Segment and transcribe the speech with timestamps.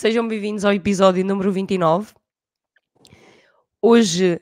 [0.00, 2.14] Sejam bem-vindos ao episódio número 29.
[3.82, 4.40] Hoje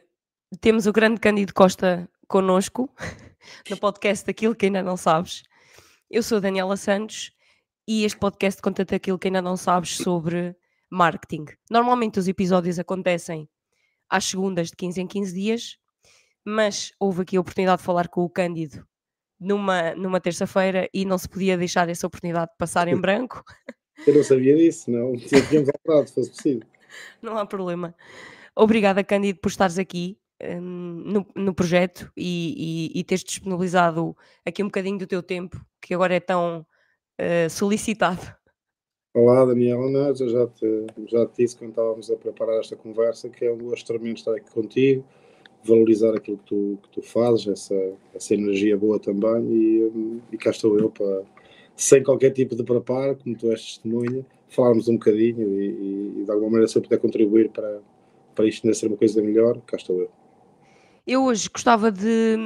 [0.61, 2.89] temos o grande Cândido Costa connosco,
[3.69, 5.43] no podcast Aquilo que ainda não sabes.
[6.09, 7.33] Eu sou a Daniela Santos
[7.89, 10.55] e este podcast conta-te aquilo que ainda não sabes sobre
[10.89, 11.47] marketing.
[11.69, 13.51] Normalmente os episódios acontecem
[14.09, 15.77] às segundas de 15 em 15 dias,
[16.45, 18.87] mas houve aqui a oportunidade de falar com o Cândido
[19.41, 23.43] numa, numa terça-feira e não se podia deixar essa oportunidade de passar em branco.
[24.07, 25.17] Eu não sabia disso, não.
[25.17, 26.63] Tínhamos alterado, se fosse possível.
[27.21, 27.95] Não há problema.
[28.57, 34.63] Obrigada, Cândido, por estares aqui um, no, no, projeto e, e, e, teres disponibilizado aqui
[34.63, 36.67] um bocadinho do teu tempo, que agora é tão
[37.21, 38.21] uh, solicitado.
[39.15, 39.91] Olá, Daniela.
[39.91, 43.59] Não, já, te, já te disse quando estávamos a preparar esta conversa que é um
[43.59, 45.05] gosto tremendo estar aqui contigo,
[45.65, 50.39] valorizar aquilo que tu, que tu fazes, essa, essa energia boa também, e, hum, e
[50.39, 51.23] cá estou eu para
[51.79, 56.31] sem qualquer tipo de preparo, como tu és testemunha, falarmos um bocadinho e, e, de
[56.31, 57.81] alguma maneira se eu puder contribuir para,
[58.35, 60.11] para isto ainda ser uma coisa melhor, cá estou eu.
[61.07, 62.37] Eu hoje gostava de,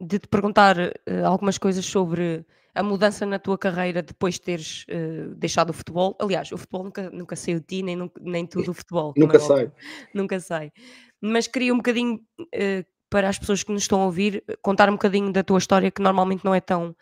[0.00, 4.86] de te perguntar uh, algumas coisas sobre a mudança na tua carreira depois de teres
[4.88, 6.16] uh, deixado o futebol.
[6.20, 9.12] Aliás, o futebol nunca, nunca saiu de ti, nem, nem tudo o futebol.
[9.16, 9.72] nunca é sai.
[10.14, 10.72] Nunca sai.
[11.20, 14.92] Mas queria um bocadinho, uh, para as pessoas que nos estão a ouvir, contar um
[14.92, 16.94] bocadinho da tua história que normalmente não é tão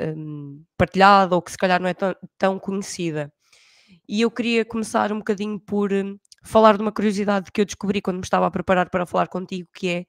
[0.00, 3.32] um, partilhada ou que se calhar não é tão, tão, conhecida.
[4.08, 8.00] E eu queria começar um bocadinho por um, falar de uma curiosidade que eu descobri
[8.00, 10.06] quando me estava a preparar para falar contigo, que é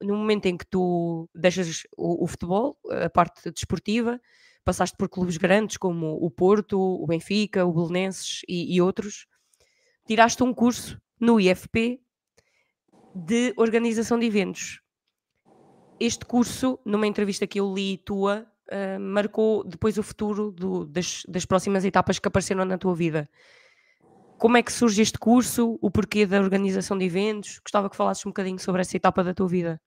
[0.00, 4.20] no momento em que tu deixas o, o futebol, a parte desportiva,
[4.64, 9.26] passaste por clubes grandes como o Porto, o Benfica, o Belenenses e, e outros,
[10.06, 12.00] tiraste um curso no IFP
[13.14, 14.80] de organização de eventos.
[16.00, 21.22] Este curso, numa entrevista que eu li tua, uh, marcou depois o futuro do, das,
[21.28, 23.28] das próximas etapas que apareceram na tua vida.
[24.38, 25.78] Como é que surge este curso?
[25.80, 27.60] O porquê da organização de eventos?
[27.60, 29.80] Gostava que falasses um bocadinho sobre essa etapa da tua vida.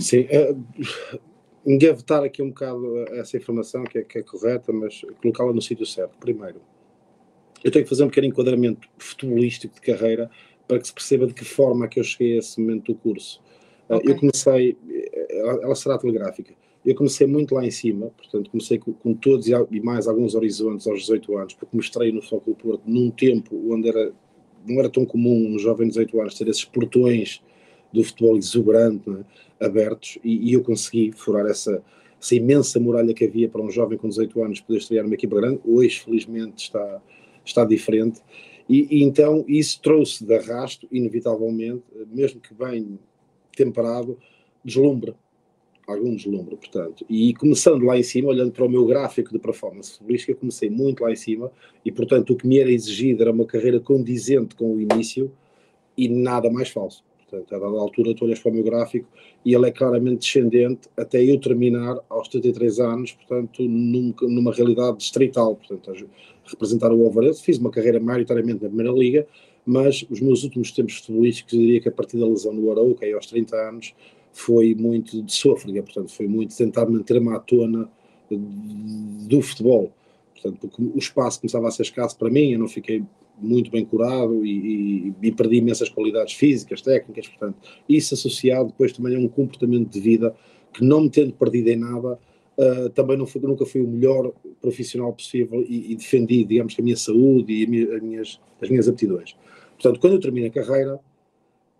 [0.00, 1.20] Sim, uh,
[1.66, 5.84] engavetar aqui um bocado essa informação que é, que é correta, mas colocá-la no sítio
[5.84, 6.16] certo.
[6.18, 6.60] Primeiro,
[7.62, 10.30] eu tenho que fazer um pequeno enquadramento futebolístico de carreira
[10.66, 12.98] para que se perceba de que forma é que eu cheguei a esse momento do
[12.98, 13.42] curso.
[13.88, 14.12] Okay.
[14.12, 14.76] Eu comecei,
[15.30, 16.54] ela, ela será telegráfica.
[16.84, 20.86] Eu comecei muito lá em cima, portanto, comecei com, com todos e mais alguns horizontes
[20.86, 24.12] aos 18 anos, porque mostrei no Futebol Porto num tempo onde era,
[24.66, 27.42] não era tão comum um jovem de 18 anos ter esses portões
[27.92, 29.66] do futebol exuberante, é?
[29.66, 31.82] abertos, e, e, eu consegui furar essa,
[32.20, 35.36] essa imensa muralha que havia para um jovem com 18 anos poder estrear numa equipa
[35.36, 35.60] grande.
[35.64, 37.02] Hoje, felizmente, está,
[37.44, 38.20] está diferente.
[38.68, 42.98] E, e, então isso trouxe de arrasto, inevitavelmente, mesmo que bem
[43.56, 44.18] temperado,
[44.62, 45.14] deslumbre
[45.88, 47.04] algum deslumbre, portanto.
[47.08, 51.02] E começando lá em cima, olhando para o meu gráfico de performance futebolística, comecei muito
[51.02, 51.50] lá em cima
[51.84, 55.32] e, portanto, o que me era exigido era uma carreira condizente com o início
[55.96, 57.02] e nada mais falso.
[57.28, 59.06] Portanto, a dada altura, tu olhas para o meu gráfico
[59.44, 64.98] e ele é claramente descendente até eu terminar aos 33 anos, portanto, num, numa realidade
[64.98, 65.56] distrital.
[65.56, 66.08] Portanto,
[66.44, 69.26] representar o Alvarez, fiz uma carreira maioritariamente na Primeira Liga,
[69.66, 73.04] mas os meus últimos tempos futebolísticos, eu diria que a partir da lesão no Arauca,
[73.04, 73.94] aí aos 30 anos,
[74.32, 77.88] foi muito de sôfrega, portanto, foi muito tentar manter-me à tona
[78.30, 79.92] do futebol.
[80.34, 83.02] Portanto, porque o espaço começava a ser escasso para mim, eu não fiquei
[83.40, 87.56] muito bem curado e, e, e, perdi imensas qualidades físicas, técnicas, portanto,
[87.88, 90.34] isso associado depois também a um comportamento de vida
[90.72, 92.18] que não me tendo perdido em nada,
[92.58, 96.82] uh, também não fui, nunca fui o melhor profissional possível e, e defendi, digamos, a
[96.82, 99.36] minha saúde e minha, as, minhas, as minhas aptidões.
[99.80, 101.00] Portanto, quando eu termino a carreira,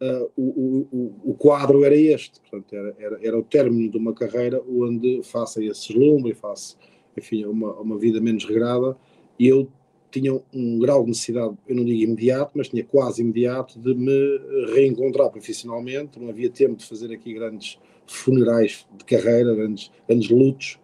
[0.00, 4.12] uh, o, o, o, quadro era este, portanto, era, era, era, o término de uma
[4.12, 6.76] carreira onde faça esse slumbre, faça,
[7.16, 8.96] enfim, uma, uma vida menos regrada,
[9.38, 9.68] eu
[10.10, 14.40] tinha um grau de necessidade, eu não digo imediato, mas tinha quase imediato de me
[14.74, 20.78] reencontrar profissionalmente, não havia tempo de fazer aqui grandes funerais de carreira, grandes, grandes lutos,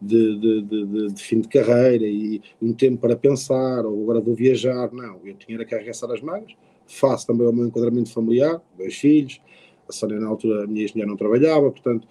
[0.00, 4.34] de, de, de, de, fim de carreira e um tempo para pensar, ou agora vou
[4.34, 4.92] viajar.
[4.92, 6.54] Não, eu tinha que arregaçar as mangas,
[6.88, 9.40] faço também o meu enquadramento familiar, dois filhos,
[9.88, 12.06] a Sónia na altura, a minha ex-mulher não trabalhava, portanto,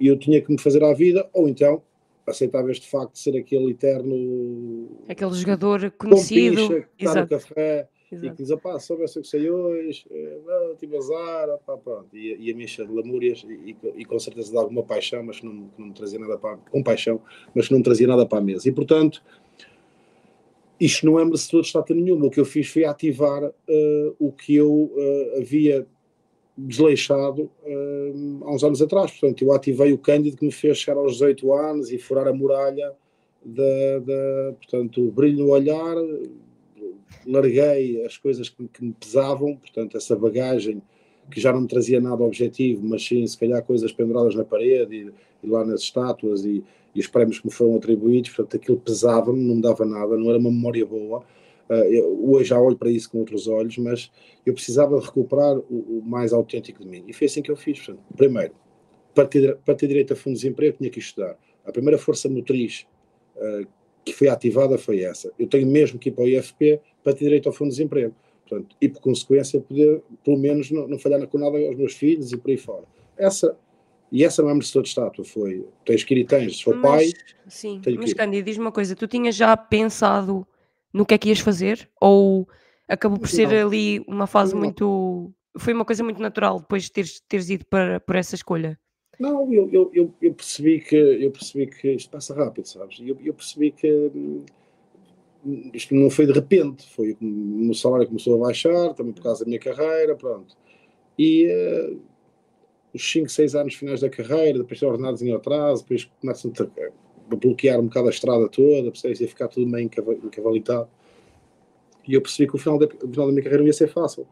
[0.00, 1.82] eu tinha que me fazer à vida, ou então
[2.26, 4.88] aceitava este facto de ser aquele eterno...
[5.08, 6.68] Aquele jogador conhecido.
[6.68, 8.26] Picha, que está no café Exato.
[8.26, 12.16] e que diz, pá, soubesse o que sei hoje, eh, não, tive azar, pá, pronto.
[12.16, 15.46] E, e a minha de lamúrias e, e, com certeza de alguma paixão, mas que
[15.46, 16.56] não, que não me trazia nada para...
[16.56, 17.20] com paixão,
[17.54, 18.68] mas que não me trazia nada para a mesa.
[18.68, 19.22] E, portanto
[20.78, 22.26] isto não é merecedor de estátua nenhuma.
[22.26, 25.86] O que eu fiz foi ativar uh, o que eu uh, havia
[26.56, 29.10] desleixado uh, há uns anos atrás.
[29.10, 32.32] Portanto, eu ativei o Cândido que me fez chegar aos 18 anos e furar a
[32.32, 32.92] muralha
[33.44, 35.96] da, da portanto, o brilho no olhar,
[37.24, 40.82] larguei as coisas que, que, me pesavam, portanto, essa bagagem
[41.30, 45.12] que já não me trazia nada objetivo, mas sim, se calhar, coisas penduradas na parede
[45.46, 46.62] e, lá nas estátuas e,
[46.94, 50.28] e, os prémios que me foram atribuídos, portanto, aquilo pesava-me, não me dava nada, não
[50.28, 51.24] era uma memória boa.
[51.68, 54.10] Uh, eu, hoje já olho para isso com outros olhos, mas
[54.44, 57.04] eu precisava recuperar o, o mais autêntico de mim.
[57.06, 57.78] E foi assim que eu fiz.
[57.78, 58.54] Portanto, primeiro,
[59.14, 61.36] para ter, direito a fundos de emprego, tinha que estudar.
[61.64, 62.86] A primeira força motriz
[63.36, 63.66] uh,
[64.04, 65.32] que foi ativada foi essa.
[65.38, 68.14] Eu tenho mesmo que ir para o IFP para ter direito ao fundo de desemprego.
[68.48, 72.30] Portanto, e por consequência poder, pelo menos, não, não falhar com nada aos meus filhos
[72.32, 72.84] e por aí fora.
[73.16, 73.56] Essa,
[74.10, 77.10] e essa não é merecedor de estátua, foi, tens que ir e tens, sou pai...
[77.48, 80.46] Sim, mas Cândido, diz-me uma coisa, tu tinhas já pensado
[80.92, 81.88] no que é que ias fazer?
[82.00, 82.48] Ou
[82.88, 83.66] acabou por ser não.
[83.66, 84.60] ali uma fase não.
[84.60, 85.32] muito...
[85.58, 88.78] Foi uma coisa muito natural depois de teres, teres ido para, por essa escolha?
[89.18, 92.98] Não, eu, eu, eu, eu, percebi que eu percebi que isto passa rápido, sabes?
[93.00, 94.44] Eu, eu percebi que hum,
[95.72, 99.44] isto não foi de repente, foi o meu salário começou a baixar, também por causa
[99.44, 100.54] da minha carreira, pronto.
[101.18, 102.00] E uh,
[102.96, 107.36] os 5, 6 anos finais da carreira, depois de ordenados em atraso, depois começam a
[107.36, 109.20] bloquear um bocado a estrada toda, percebes?
[109.20, 109.88] Ia ficar tudo meio
[110.24, 110.88] encavalitado.
[112.06, 113.88] E eu percebi que o final, da, o final da minha carreira não ia ser
[113.88, 114.26] fácil.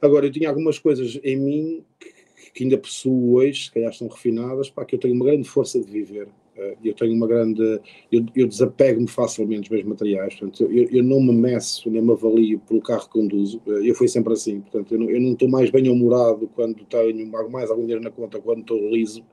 [0.00, 2.18] Agora, eu tinha algumas coisas em mim que
[2.58, 5.80] que ainda possuo hoje, se calhar estão refinadas, pá, que eu tenho uma grande força
[5.80, 6.28] de viver.
[6.58, 7.62] Uh, eu tenho uma grande.
[8.10, 12.10] Eu, eu desapego-me facilmente dos meus materiais, portanto, eu, eu, não me meço nem me
[12.10, 13.62] avalio pelo carro que conduzo.
[13.64, 17.26] Uh, eu fui sempre assim, portanto, eu não, eu não estou mais bem-humorado quando tenho
[17.50, 19.24] mais algum dinheiro na conta, quando estou liso.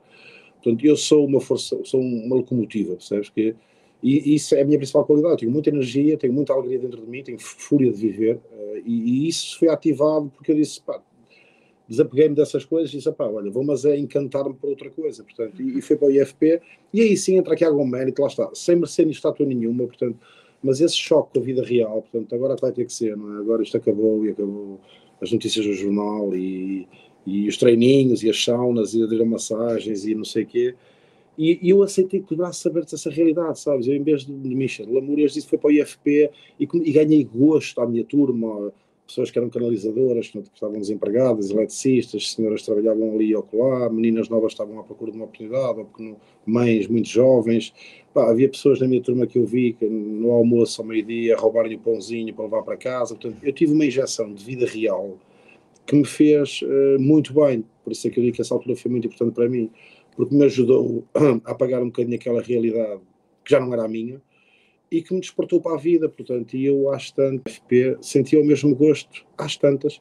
[0.62, 3.28] Portanto, eu sou uma força, sou uma locomotiva, percebes?
[3.30, 3.56] Que,
[4.02, 5.38] e isso é a minha principal qualidade.
[5.38, 9.24] Tenho muita energia, tenho muita alegria dentro de mim, tenho fúria de viver, uh, e,
[9.24, 11.02] e, isso foi ativado porque eu disse, pá,
[11.88, 15.60] desapeguei-me dessas coisas e disse, pá, olha, vou mas é encantar-me por outra coisa, portanto,
[15.62, 16.60] e, e foi para o IFP,
[16.92, 20.18] e aí sim entra aqui algum mérito, lá está, sem merecer estátua nenhuma, portanto,
[20.62, 23.38] mas esse choque com a vida real, portanto, agora vai ter que ser, não é?
[23.38, 24.80] Agora isto acabou e acabou
[25.20, 26.88] as notícias do jornal e,
[27.24, 30.74] e os treininhos e as saunas e as massagens e não sei o quê,
[31.38, 33.86] e, e, eu aceitei com os braços abertos essa realidade, sabes?
[33.86, 36.92] Eu, em vez de, de me encher de disse foi para o IFP e, e
[36.92, 38.72] ganhei gosto à minha turma,
[39.06, 44.52] pessoas que eram canalizadoras, que estavam desempregadas, eletricistas, senhoras trabalhavam ali ou lá, meninas novas
[44.52, 46.14] estavam à procura de uma oportunidade, ou porque
[46.44, 47.72] mães muito jovens.
[48.12, 51.76] Pá, havia pessoas na minha turma que eu vi que no almoço ao meio-dia roubarem
[51.76, 53.14] o pãozinho para levar para casa.
[53.14, 55.16] Portanto, eu tive uma injeção de vida real
[55.86, 57.64] que me fez uh, muito bem.
[57.84, 59.70] Por isso é que eu digo que essa altura foi muito importante para mim,
[60.16, 61.04] porque me ajudou
[61.44, 63.00] a apagar um bocadinho aquela realidade
[63.44, 64.20] que já não era a minha
[64.90, 68.44] e que me despertou para a vida, portanto, e eu às tantas, FP, sentia o
[68.44, 70.00] mesmo gosto, às tantas,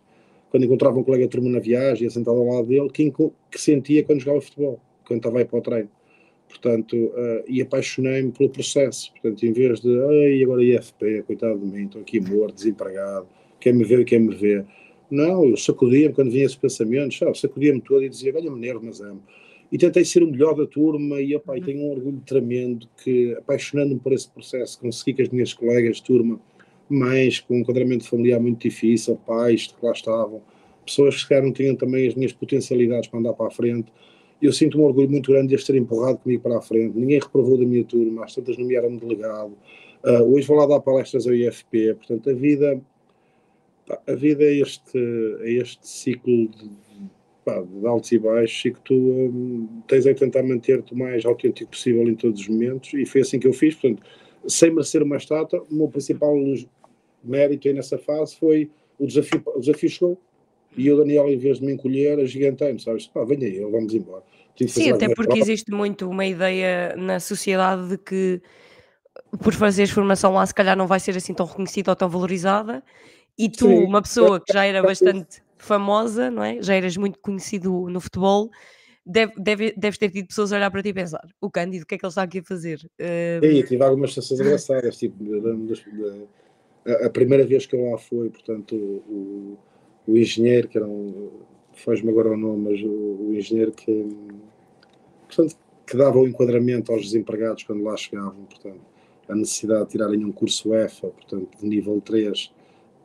[0.50, 4.04] quando encontrava um colega de turma na viagem, sentado ao lado dele, que, que sentia
[4.04, 5.90] quando jogava futebol, quando estava aí para o treino.
[6.48, 9.12] Portanto, uh, e apaixonei-me pelo processo.
[9.14, 13.28] Portanto, em vez de, ai, agora IFP, coitado de mim, estou aqui morto, desempregado,
[13.60, 14.64] quem me vê, quem me vê.
[15.10, 19.02] Não, eu sacudia-me quando vinha esses pensamentos, sabe, sacudia-me todo e dizia, olha-me nervo, mas
[19.02, 19.22] amo
[19.72, 21.66] e tentei ser o melhor da turma e, opa, e uhum.
[21.66, 26.04] tenho um orgulho tremendo que, apaixonando-me por esse processo, consegui que as minhas colegas de
[26.04, 26.40] turma,
[26.90, 30.42] mães com um enquadramento familiar muito difícil, pais que lá estavam,
[30.86, 33.92] pessoas que se calhar não tinham também as minhas potencialidades para andar para a frente,
[34.42, 37.20] eu sinto um orgulho muito grande de as ter empurrado comigo para a frente, ninguém
[37.20, 39.58] reprovou da minha turma, as tantas nomearam-me delegado,
[40.04, 42.82] uh, hoje vou lá dar palestras ao IFP, portanto a vida
[44.08, 44.98] a vida é este,
[45.42, 46.70] é este ciclo de,
[47.46, 51.24] pá, de altos e baixos e que tu hum, tens que tentar manter-te o mais
[51.24, 54.04] autêntico possível em todos os momentos e foi assim que eu fiz, portanto,
[54.48, 56.36] sem merecer uma estátua, o meu principal
[57.24, 60.18] mérito aí nessa fase foi o desafio, o desafio chegou
[60.76, 63.08] e o Daniel, em vez de me encolher, agigantei-me, sabes?
[63.08, 64.24] Pá, venha aí, vamos embora.
[64.68, 68.42] Sim, até porque existe muito uma ideia na sociedade de que
[69.42, 72.84] por fazeres formação lá, se calhar não vai ser assim tão reconhecida ou tão valorizada,
[73.38, 73.86] e tu, Sim.
[73.86, 76.62] uma pessoa que já era bastante famosa, não é?
[76.62, 78.50] Já eras muito conhecido no futebol,
[79.06, 81.88] deve, deve, deves ter tido pessoas a olhar para ti e pensar: o Cândido, o
[81.88, 82.80] que é que ele está aqui a fazer?
[83.00, 83.46] Uh...
[83.46, 85.16] Sim, eu tive algumas sensações engraçadas, tipo,
[86.86, 89.58] a, a, primeira vez que eu lá fui, portanto, o,
[90.08, 91.32] o engenheiro, que era um.
[91.74, 94.08] Faz-me agora o nome, mas o, o engenheiro que.
[95.28, 98.82] Portanto, que dava o enquadramento aos desempregados quando lá chegavam, portanto,
[99.28, 102.52] a necessidade de tirarem um curso EFA, portanto, de nível 3,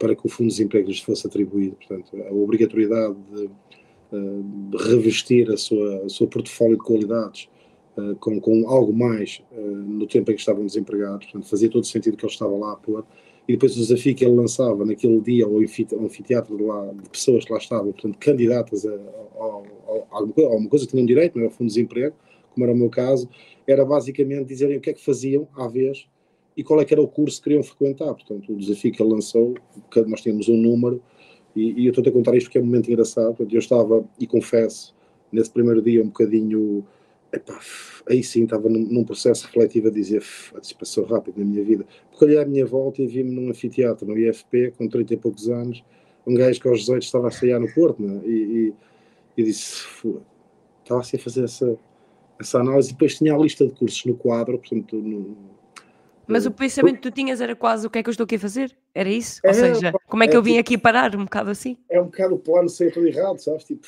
[0.00, 1.76] para que o Fundo de Desemprego lhes fosse atribuído.
[1.76, 3.50] Portanto, a obrigatoriedade de,
[4.70, 7.48] de revestir a sua, o seu portfólio de qualidades
[7.98, 11.26] uh, com, com algo mais uh, no tempo em que estavam desempregados.
[11.26, 13.04] Portanto, fazia todo sentido que ele estava lá a pôr.
[13.46, 17.44] E depois o desafio que ele lançava naquele dia ao anfiteatro de, lá, de pessoas
[17.44, 21.44] que lá estavam, portanto, candidatas a, a, a, a alguma coisa que tinham direito, não
[21.44, 22.16] era o Fundo de Desemprego,
[22.54, 23.28] como era o meu caso,
[23.66, 26.06] era basicamente dizerem o que é que faziam à vez
[26.60, 28.12] e qual é que era o curso que queriam frequentar.
[28.12, 29.54] Portanto, o desafio que ele lançou,
[29.90, 31.02] que nós tínhamos um número,
[31.56, 33.28] e, e eu estou a contar isto porque é um momento engraçado.
[33.28, 34.94] Portanto, eu estava, e confesso,
[35.32, 36.86] nesse primeiro dia um bocadinho.
[37.32, 37.58] Epá,
[38.10, 40.22] aí sim estava num, num, processo refletivo a dizer
[40.60, 41.86] se passou rápido na minha vida.
[42.10, 45.48] Porque olhei à minha volta e vi-me num anfiteatro, no IFP, com 30 e poucos
[45.48, 45.82] anos,
[46.26, 48.20] um gajo que aos 18 estava a sair no Porto, né?
[48.26, 48.74] e, e,
[49.38, 49.86] e disse,
[50.82, 51.78] estava assim a fazer essa,
[52.38, 55.36] essa análise, e depois tinha a lista de cursos no quadro, portanto, no,
[56.30, 58.36] mas o pensamento que tu tinhas era quase o que é que eu estou aqui
[58.36, 58.76] a fazer?
[58.94, 59.40] Era isso?
[59.44, 61.14] Ou é, seja, como é que é, eu vim tipo, aqui parar?
[61.14, 61.76] Um bocado assim?
[61.88, 63.64] É um bocado o plano ser tudo errado, sabes?
[63.64, 63.86] Tipo,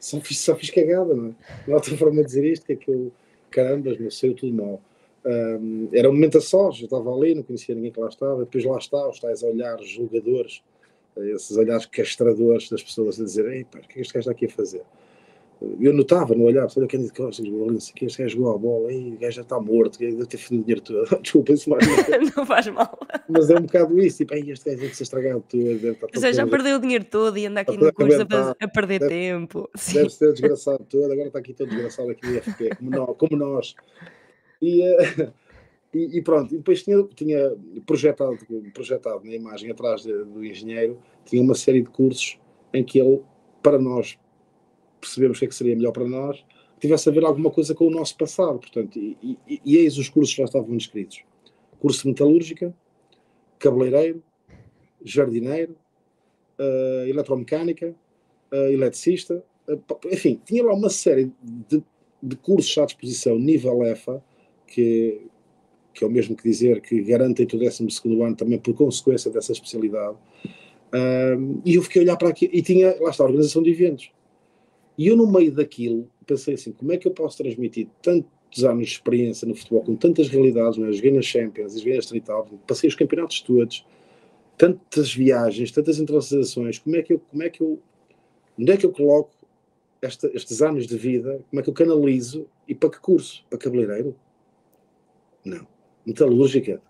[0.00, 1.34] só fiz, só fiz cagada, não é?
[1.66, 3.12] Não há outra forma de dizer isto, que é que eu,
[3.50, 4.80] caramba, meu, saiu tudo mal.
[5.24, 8.40] Um, era um momento a sós, eu estava ali, não conhecia ninguém que lá estava,
[8.40, 10.62] depois lá está, os tais olhares julgadores,
[11.16, 14.30] esses olhares castradores das pessoas a dizer, ei pá, o que é que este gajo
[14.30, 14.82] está aqui a fazer?
[15.80, 17.42] Eu notava no olhar, olha o Cândido Costa,
[17.94, 20.62] que este gajo jogou a bola, aí, o gajo já está morto, deve ter fedido
[20.62, 21.04] o dinheiro todo.
[21.22, 21.86] Desculpa, isso mais.
[22.36, 22.98] não faz mal.
[23.28, 26.76] Mas é um bocado isso, tipo, este gajo deve ser estragado Ou seja, já perdeu
[26.76, 29.70] o dinheiro todo e anda aqui no curso a, a, perder deve, tempo.
[29.92, 33.16] Deve ser desgraçado todo, agora está aqui todo desgraçado aqui no IFP, como nós.
[33.16, 33.74] Como nós.
[34.60, 35.32] E, uh,
[35.94, 37.56] e, e, pronto, e depois tinha, tinha
[37.86, 38.36] projetado,
[38.72, 42.38] projetado na imagem atrás de, do engenheiro, tinha uma série de cursos
[42.72, 43.22] em que ele,
[43.62, 44.18] para nós,
[45.04, 46.44] percebemos o que é que seria melhor para nós,
[46.80, 48.58] tivesse a ver alguma coisa com o nosso passado.
[48.58, 51.22] Portanto, e, e, e eis os cursos que já estavam inscritos:
[51.80, 52.74] curso de metalúrgica,
[53.58, 54.22] cabeleireiro,
[55.02, 55.76] jardineiro,
[56.58, 57.94] uh, eletromecânica,
[58.52, 61.82] uh, eletricista, uh, enfim, tinha lá uma série de,
[62.22, 64.22] de cursos à disposição, nível EFA,
[64.66, 65.26] que,
[65.92, 67.86] que é o mesmo que dizer que garantem o 12
[68.22, 70.16] ano também por consequência dessa especialidade.
[71.64, 74.10] e eu fiquei a olhar para aqui e tinha, lá está, a organização de eventos.
[74.96, 78.86] E eu, no meio daquilo, pensei assim: como é que eu posso transmitir tantos anos
[78.86, 80.78] de experiência no futebol, com tantas realidades?
[80.78, 80.92] Né?
[80.92, 83.84] Joguei nas Champions, joguei nas Trital, passei os campeonatos todos,
[84.56, 86.78] tantas viagens, tantas internacionalizações.
[86.78, 87.80] Como é que eu, como é que eu,
[88.58, 89.32] onde é que eu coloco
[90.00, 91.40] esta, estes anos de vida?
[91.50, 92.46] Como é que eu canalizo?
[92.68, 93.44] E para que curso?
[93.50, 94.16] Para cabeleireiro?
[95.44, 95.66] Não.
[96.06, 96.80] Metalúrgica?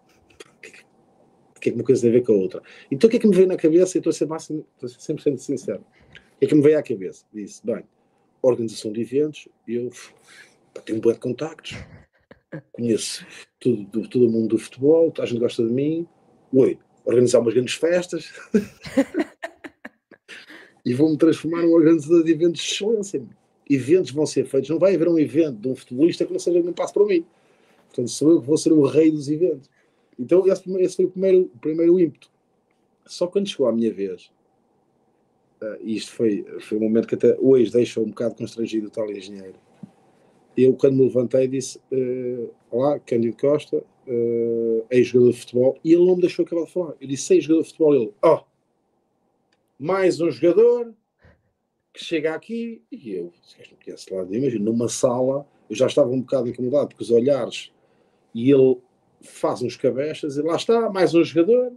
[1.57, 2.63] O que é que uma coisa tem a ver com a outra?
[2.91, 3.97] Então o que é que me veio na cabeça?
[3.97, 5.83] E estou a ser, máximo, estou a ser 100% sincero.
[6.45, 7.25] É que me veio à cabeça?
[7.33, 7.85] Disse, bem,
[8.43, 9.91] organização de eventos, eu
[10.85, 11.75] tenho um bom de contactos,
[12.71, 13.27] conheço
[13.59, 16.07] tudo, todo o mundo do futebol, a gente gosta de mim,
[16.53, 18.31] oi, organizar umas grandes festas
[20.85, 23.27] e vou-me transformar num organizador de eventos de excelência.
[23.71, 26.61] Eventos vão ser feitos, não vai haver um evento de um futebolista que não seja
[26.61, 27.25] nem passo para mim.
[27.87, 29.71] Portanto, sou eu que vou ser o rei dos eventos.
[30.19, 32.31] Então, esse, esse foi o primeiro, o primeiro ímpeto.
[33.07, 34.31] Só quando chegou a minha vez,
[35.65, 39.11] Uh, isto foi, foi um momento que até hoje deixa um bocado constrangido o tal
[39.11, 39.55] engenheiro.
[40.57, 46.05] Eu, quando me levantei, disse: uh, Olá, Cândido Costa, uh, ex-jogador de futebol, e ele
[46.05, 46.95] não me deixou acabar de falar.
[47.01, 48.45] Eu disse: Ex-jogador de futebol, ele, ó, oh,
[49.79, 50.95] mais um jogador
[51.93, 56.11] que chega aqui, e eu, se não conhece lá, imagino, numa sala, eu já estava
[56.11, 57.73] um bocado incomodado, porque os olhares,
[58.35, 58.79] e ele
[59.23, 61.73] faz uns cabeças, e lá está, mais um jogador,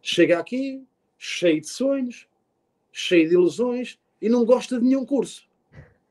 [0.00, 0.82] chega aqui,
[1.18, 2.28] cheio de sonhos,
[2.92, 5.48] cheio de ilusões e não gosta de nenhum curso.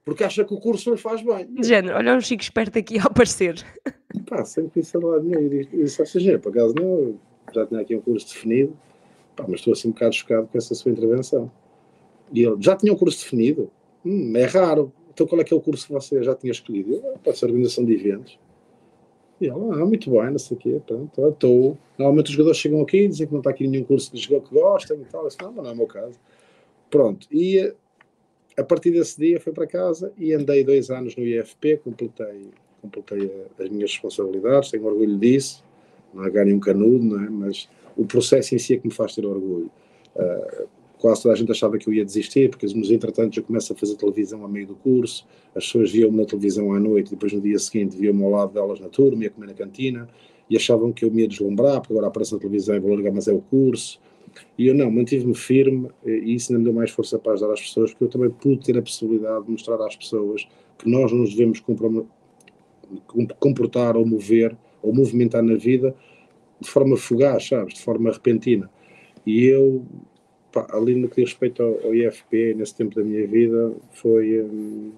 [0.03, 1.45] Porque acha que o curso não lhe faz bem.
[1.53, 3.61] De género, olha um chico esperto aqui a aparecer.
[4.25, 5.51] Pá, sempre conheci lá de nenhum.
[5.51, 7.19] E disse, seja, por acaso não,
[7.53, 8.77] já tinha aqui um curso definido,
[9.35, 11.51] pá, mas estou assim um bocado chocado com essa sua intervenção.
[12.31, 13.69] E ele, já tinha um curso definido?
[14.05, 14.93] Hum, é raro.
[15.13, 16.93] Então qual é que é o curso que você já tinha escolhido?
[16.93, 18.39] Eu, ah, ser organização de eventos.
[19.41, 21.77] E ele, ah, muito bem, não sei o quê, pronto, estou.
[21.97, 24.47] Normalmente os jogadores chegam aqui e dizem que não está aqui nenhum curso de jogo
[24.47, 25.23] que gostam e tal.
[25.23, 26.17] Eu disse, não, mas não é o meu caso.
[26.89, 27.73] Pronto, e
[28.57, 32.49] a partir desse dia fui para casa e andei dois anos no IFP, completei,
[32.81, 35.63] completei as minhas responsabilidades, tenho orgulho disso,
[36.13, 37.29] não é ganho um canudo, não é?
[37.29, 39.69] mas o processo em si é que me faz ter orgulho.
[40.15, 40.67] Uh,
[40.97, 43.75] quase toda a gente achava que eu ia desistir, porque nos entretanto eu começo a
[43.75, 47.41] fazer televisão a meio do curso, as pessoas viam-me na televisão à noite, depois no
[47.41, 50.09] dia seguinte viam-me ao lado delas na turma, ia comer na cantina,
[50.49, 53.11] e achavam que eu me ia deslumbrar, porque agora aparece na televisão e vou largar,
[53.11, 53.99] mas é o curso,
[54.57, 57.61] e eu não, mantive-me firme e isso ainda me deu mais força para ajudar as
[57.61, 61.19] pessoas, porque eu também pude ter a possibilidade de mostrar às pessoas que nós não
[61.19, 61.61] nos devemos
[63.39, 65.95] comportar ou mover ou movimentar na vida
[66.59, 68.69] de forma fugaz, sabes, de forma repentina.
[69.25, 69.85] E eu,
[70.51, 74.41] pá, ali no que diz respeito ao, ao, IFP, nesse tempo da minha vida, foi.
[74.41, 74.91] Hum,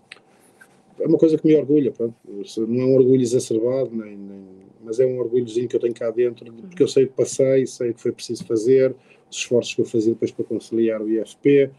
[1.00, 2.16] é uma coisa que me orgulha, pronto.
[2.68, 4.42] não é um orgulho exacerbado, nem, nem,
[4.84, 7.92] mas é um orgulhozinho que eu tenho cá dentro, porque eu sei que passei, sei
[7.92, 8.94] o que foi preciso fazer,
[9.30, 11.72] esforços que eu fazia depois para conciliar o IFP,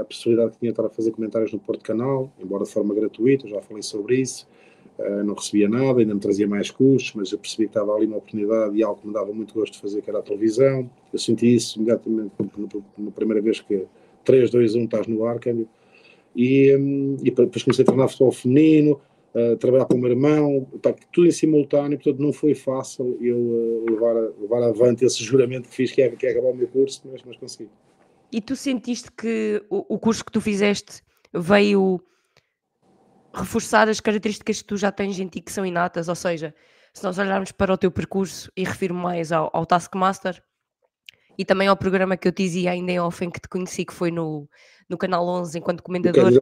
[0.00, 2.94] a possibilidade que tinha de estar a fazer comentários no Porto Canal, embora de forma
[2.94, 4.46] gratuita, já falei sobre isso,
[4.96, 8.06] Uh, não recebia nada, ainda me trazia mais custos, mas eu percebi que estava ali
[8.06, 10.88] uma oportunidade e algo que me dava muito gosto de fazer, que era a televisão.
[11.12, 12.32] Eu senti isso imediatamente
[12.96, 13.86] na primeira vez que
[14.24, 15.68] 3, 2, 1 estás no ar, câmbio.
[16.34, 19.00] E, um, e depois comecei a treinar futebol feminino,
[19.34, 23.36] uh, trabalhar com o meu irmão, pá, tudo em simultâneo, portanto não foi fácil eu
[23.36, 26.68] uh, levar, levar avante esse juramento que fiz, que é, que é acabar o meu
[26.68, 27.68] curso, mas, mas consegui.
[28.32, 32.00] E tu sentiste que o, o curso que tu fizeste veio
[33.32, 36.54] reforçar as características que tu já tens em ti que são inatas, ou seja,
[36.92, 40.40] se nós olharmos para o teu percurso e refiro mais ao, ao Taskmaster
[41.36, 43.84] e também ao programa que eu te dizia ainda em off em que te conheci,
[43.84, 44.48] que foi no,
[44.88, 46.32] no Canal 11 enquanto comentador.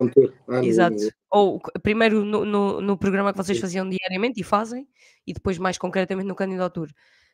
[0.49, 0.97] Ah, Exato.
[0.97, 1.11] No...
[1.31, 4.87] Ou primeiro no, no, no, programa que vocês faziam diariamente e fazem,
[5.27, 6.87] e depois mais concretamente no Candidato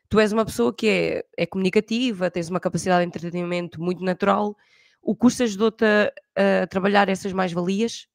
[0.09, 4.57] Tu és uma pessoa que é, é comunicativa, tens uma capacidade de entretenimento muito natural.
[5.03, 8.07] O curso ajudou-te a, a trabalhar essas mais-valias?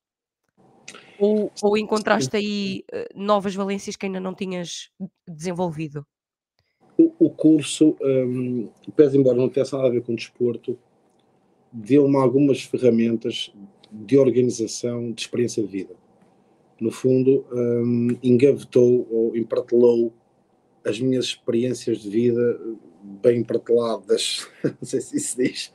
[1.20, 4.90] Ou, ou encontraste aí uh, novas valências que ainda não tinhas
[5.26, 6.04] desenvolvido?
[6.98, 10.76] O, o curso, um, pese embora não tenha nada a ver com desporto,
[11.74, 13.52] deu-me algumas ferramentas
[13.90, 15.94] de organização, de experiência de vida.
[16.80, 20.12] No fundo, um, engavetou ou empratelou
[20.84, 22.60] as minhas experiências de vida
[23.02, 25.72] bem emprateladas, não sei se isso diz,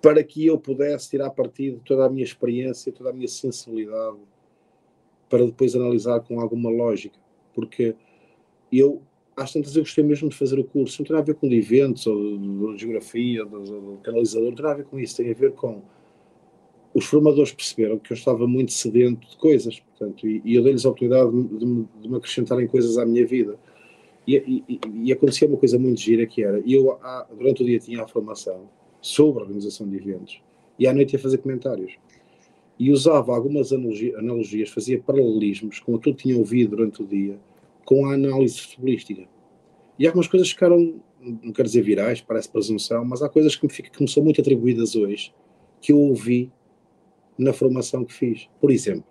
[0.00, 4.18] para que eu pudesse tirar partido de toda a minha experiência, toda a minha sensibilidade,
[5.28, 7.18] para depois analisar com alguma lógica.
[7.54, 7.94] Porque
[8.70, 9.00] eu,
[9.36, 11.02] às tantas, eu gostei mesmo de fazer o curso.
[11.02, 12.38] Não tem a ver com de eventos, ou
[12.74, 15.16] de geografia, ou do canalizador, não tem a ver com isso.
[15.16, 15.82] Tem a ver com.
[16.94, 20.84] Os formadores perceberam que eu estava muito sedento de coisas, portanto, e, e eu dei-lhes
[20.84, 23.58] a oportunidade de, de, de, me acrescentarem coisas à minha vida.
[24.26, 24.36] E,
[24.68, 26.98] e, e acontecia uma coisa muito gira que era, eu
[27.36, 28.68] durante o dia tinha a formação,
[29.00, 30.40] sobre a organização de eventos
[30.78, 31.94] e à noite ia fazer comentários.
[32.78, 37.38] E usava algumas analogias, fazia paralelismos com o que eu tinha ouvido durante o dia
[37.92, 39.28] com a análise futebolística.
[39.98, 43.70] E algumas coisas ficaram, não quero dizer virais, parece presunção, mas há coisas que me,
[43.70, 45.34] fica, que me são muito atribuídas hoje
[45.78, 46.50] que eu ouvi
[47.36, 48.48] na formação que fiz.
[48.58, 49.04] Por exemplo,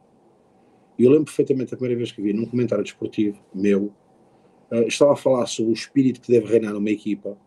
[0.97, 3.93] eu lembro perfeitamente a primeira vez que vi num comentário desportivo meu,
[4.71, 7.37] uh, estava a falar sobre o espírito que deve reinar numa equipa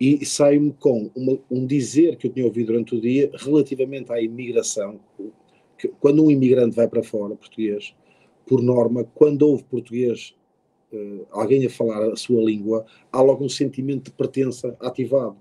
[0.00, 4.22] e saio-me com uma, um dizer que eu tinha ouvido durante o dia relativamente à
[4.22, 5.00] imigração.
[5.76, 7.92] Que, quando um imigrante vai para fora, português,
[8.46, 10.34] por norma, quando houve português,
[10.92, 15.36] uh, alguém a falar a sua língua, há logo um sentimento de pertença ativado.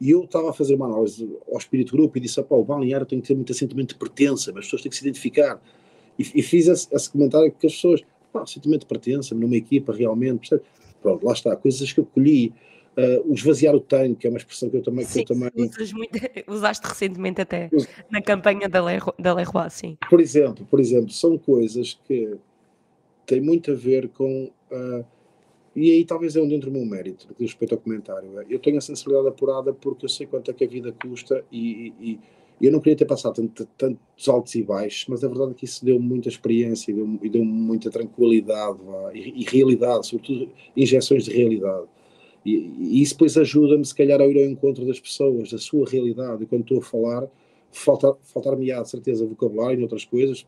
[0.00, 3.06] E eu estava a fazer uma análise ao espírito grupo e disse: pá, o balneário
[3.06, 5.62] tem que ter muito sentimento de pertença, mas as pessoas têm que se identificar.
[6.18, 8.02] E, e fiz esse, esse, comentário que as pessoas,
[8.32, 10.62] pá, sentimento de pertença numa equipa realmente, percebe?
[11.00, 12.52] pronto, lá está, coisas que eu colhi
[12.94, 15.06] Uh, o esvaziar o tanque, que é uma expressão que eu também.
[15.06, 15.50] Sim, que eu também...
[15.56, 15.78] Muito,
[16.46, 17.70] usaste recentemente até
[18.10, 19.96] na campanha da, Leroy, da Leroy, sim.
[20.10, 22.36] Por exemplo, por exemplo, são coisas que
[23.24, 24.50] têm muito a ver com.
[24.72, 25.04] Uh,
[25.74, 28.28] e aí talvez é onde entra o meu mérito, no que respeito ao comentário.
[28.48, 31.92] Eu tenho a sensibilidade apurada porque eu sei quanto é que a vida custa e,
[32.00, 32.18] e,
[32.60, 35.54] e eu não queria ter passado tanto, tantos altos e baixos, mas a verdade é
[35.54, 38.78] que isso deu muita experiência e deu, e deu muita tranquilidade
[39.14, 41.86] e, e realidade, sobretudo injeções de realidade.
[42.44, 46.42] E, isso depois ajuda-me, se calhar, a ir ao encontro das pessoas, da sua realidade.
[46.42, 47.28] E quando estou a falar,
[47.70, 50.46] falta, faltar-me-á, de certeza, vocabulário e outras coisas.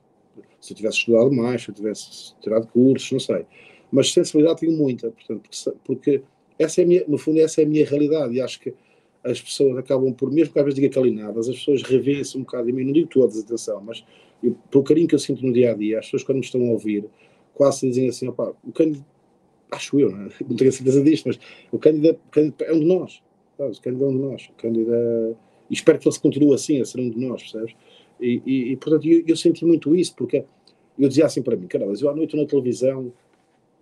[0.61, 3.47] Se eu tivesse estudado mais, se eu tivesse tirado cursos, não sei.
[3.95, 5.49] Mas sensibilidade tenho muita, portanto,
[5.85, 6.21] porque,
[6.59, 8.35] essa é minha, no fundo, essa é a minha realidade.
[8.35, 8.75] E acho que
[9.23, 12.69] as pessoas acabam por, mesmo que às vezes diga calinadas, as pessoas revêem-se um bocado
[12.69, 12.83] em mim.
[12.83, 14.05] Não digo todas, atenção, mas
[14.43, 16.61] eu, pelo carinho que eu sinto no dia a dia, as pessoas, quando me estão
[16.63, 17.05] a ouvir,
[17.55, 19.05] quase dizem assim: opá, o Cândido
[19.71, 20.29] acho eu, não, é?
[20.49, 21.39] não tenho certeza disto, mas
[21.71, 22.19] o Cândido,
[22.63, 23.23] é um de nós.
[23.57, 24.49] O Cândido é um de nós.
[24.49, 25.35] O Cândido é...
[25.71, 27.77] E espero que ele se continue assim, a ser um de nós, percebes?
[28.21, 30.45] E, e, e portanto, eu, eu, senti muito isso, porque
[30.99, 33.13] eu dizia assim para mim, caramba, eu à noite na televisão,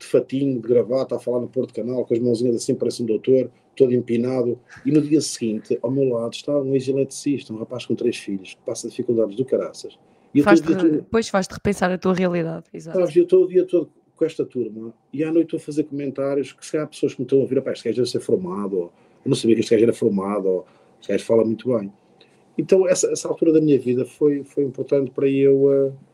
[0.02, 3.06] de fatinho, de gravata, a falar no Porto Canal, com as mãozinhas assim, parece um
[3.06, 7.86] doutor, todo empinado, e no dia seguinte, ao meu lado, está um ex-eletricista, um rapaz
[7.86, 9.98] com três filhos, que passa dificuldades do caraças.
[10.34, 12.98] E faz depois faz-te repensar a tua realidade, exato.
[12.98, 15.84] Sabes, eu estou o dia todo com esta turma e à noite estou a fazer
[15.84, 18.20] comentários que se há pessoas que me estão a ouvir, pá, este gajo deve ser
[18.20, 18.92] formado, ou
[19.24, 20.66] eu não sabia que este gajo era formado, ou
[21.00, 21.92] este gajo fala muito bem.
[22.58, 25.64] Então essa, essa altura da minha vida foi, foi importante para eu...
[25.64, 26.11] Uh,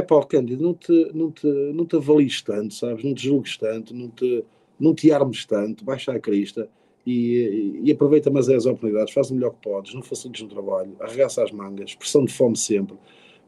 [0.00, 3.04] é pá, Cândido, não te, não, te, não te avalies tanto, sabes?
[3.04, 4.44] Não te julgues tanto, não te,
[4.78, 6.68] não te armes tanto, baixa a crista
[7.06, 10.48] e, e, aproveita mas é as oportunidades, faz o melhor que podes, não facilites no
[10.48, 12.96] trabalho, arregaça as mangas, pressão de fome sempre,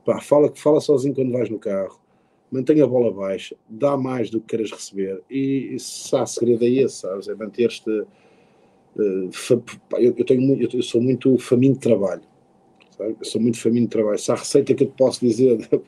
[0.05, 2.03] pá, fala, fala sozinho quando vais no carro,
[2.53, 5.23] mantenha a bola baixa, dá mais do que queiras receber.
[5.31, 7.27] E, e se há segredo é esse, sabes?
[7.27, 7.91] É manter-te.
[8.95, 9.31] Uh,
[9.93, 12.21] eu, eu, tenho, eu, sou muito faminto de trabalho.
[12.91, 13.17] Sabe?
[13.19, 14.19] Eu sou muito faminto de trabalho.
[14.19, 15.67] Se há receita que eu te posso dizer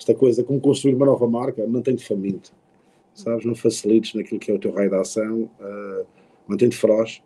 [0.00, 2.54] esta coisa, como construir uma nova marca, mantém-te faminto,
[3.14, 3.44] sabes?
[3.44, 6.06] Não facilites naquilo que é o teu raio de ação, uh,
[6.48, 7.22] mantém-te feroz,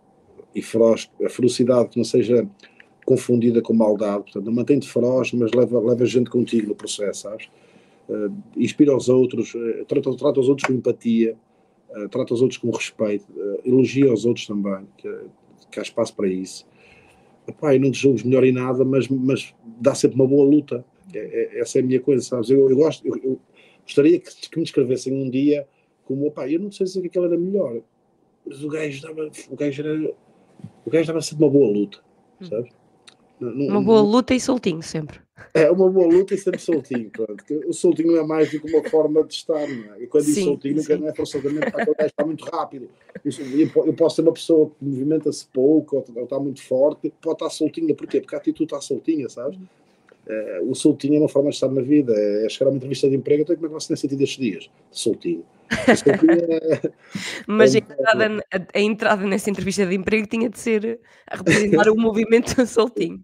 [0.52, 2.48] e feroz, a ferocidade que não seja
[3.06, 7.48] confundida com maldade, portanto, mantém-te feroz, mas leva, leva gente contigo no processo, sabes?
[8.08, 11.36] Uh, inspira os outros, uh, trata, trata os outros com empatia,
[11.90, 13.24] uh, trata os outros com respeito,
[13.64, 15.16] elogia os outros também, que,
[15.70, 16.66] que há espaço para isso.
[17.46, 20.84] Epá, não te julgo melhor em nada, mas, mas dá sempre uma boa luta.
[21.14, 22.50] É, é, essa é a minha coisa, sabes?
[22.50, 23.40] Eu, eu gosto, eu, eu
[23.82, 25.66] gostaria que, que, me descrevessem um dia
[26.04, 27.80] como, opá, eu não sei dizer que aquele era melhor,
[28.46, 30.14] mas o gajo dava, o gajo era,
[30.84, 31.98] o gajo dava sempre uma boa luta,
[32.40, 32.46] hum.
[32.46, 32.72] sabes?
[33.40, 35.24] uma boa luta e soltinho sempre.
[35.52, 37.10] É, uma boa luta e sempre soltinho.
[37.10, 37.44] Pronto.
[37.66, 39.66] O soltinho não é mais do que uma forma de estar.
[39.68, 40.02] Não é?
[40.02, 40.96] E quando digo soltinho, sim.
[40.96, 42.88] não é forçosamente para aquele gajo está muito rápido.
[43.86, 47.94] Eu posso ser uma pessoa que movimenta-se pouco ou está muito forte, pode estar soltinha.
[47.94, 48.20] Porquê?
[48.20, 49.58] Porque a atitude está soltinha, sabes?
[50.26, 52.12] É, o soltinho é uma forma de estar na vida.
[52.14, 53.42] É chegar a uma entrevista de emprego.
[53.42, 54.70] Então, como é que você tem sentido estes dias?
[54.90, 55.44] Soltinho.
[55.70, 56.90] É...
[57.46, 61.90] Mas a entrada, a, a entrada, nessa entrevista de emprego tinha de ser a representar
[61.90, 63.20] o movimento soltinho.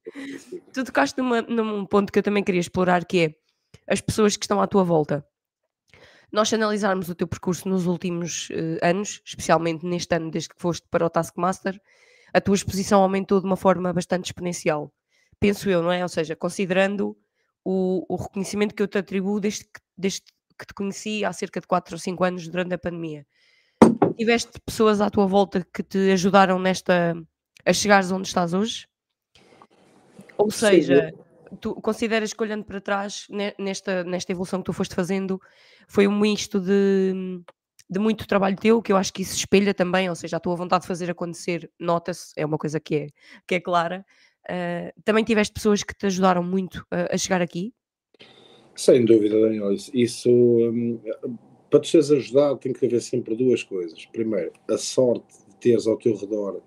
[0.73, 3.35] Tu tocaste numa, num ponto que eu também queria explorar, que é
[3.87, 5.25] as pessoas que estão à tua volta.
[6.33, 10.87] Nós, analisarmos o teu percurso nos últimos uh, anos, especialmente neste ano, desde que foste
[10.89, 11.81] para o Taskmaster,
[12.33, 14.93] a tua exposição aumentou de uma forma bastante exponencial.
[15.41, 16.03] Penso eu, não é?
[16.03, 17.17] Ou seja, considerando
[17.65, 20.23] o, o reconhecimento que eu te atribuo desde que, desde
[20.59, 23.27] que te conheci há cerca de 4 ou 5 anos durante a pandemia.
[24.17, 27.17] Tiveste pessoas à tua volta que te ajudaram nesta
[27.65, 28.87] a chegares onde estás hoje?
[30.37, 31.57] Ou seja, Sim.
[31.61, 33.27] tu consideras que olhando para trás,
[33.59, 35.41] nesta, nesta evolução que tu foste fazendo,
[35.87, 37.43] foi um misto de,
[37.89, 40.57] de muito trabalho teu, que eu acho que isso espelha também, ou seja, a tua
[40.57, 43.07] vontade de fazer acontecer nota-se, é uma coisa que é,
[43.47, 44.05] que é clara.
[44.49, 47.73] Uh, também tiveste pessoas que te ajudaram muito a, a chegar aqui?
[48.75, 49.73] Sem dúvida, Daniel.
[49.93, 50.99] Isso, um,
[51.71, 54.07] para te seres ajudado, tem que haver sempre duas coisas.
[54.07, 56.61] Primeiro, a sorte de teres ao teu redor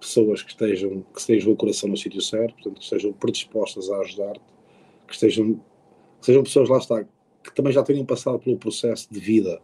[0.00, 3.98] pessoas que estejam, que estejam o coração no sítio certo, portanto, que estejam predispostas a
[3.98, 4.40] ajudar-te,
[5.06, 5.54] que estejam,
[6.20, 7.04] que sejam pessoas, lá está,
[7.42, 9.60] que também já tenham passado pelo processo de vida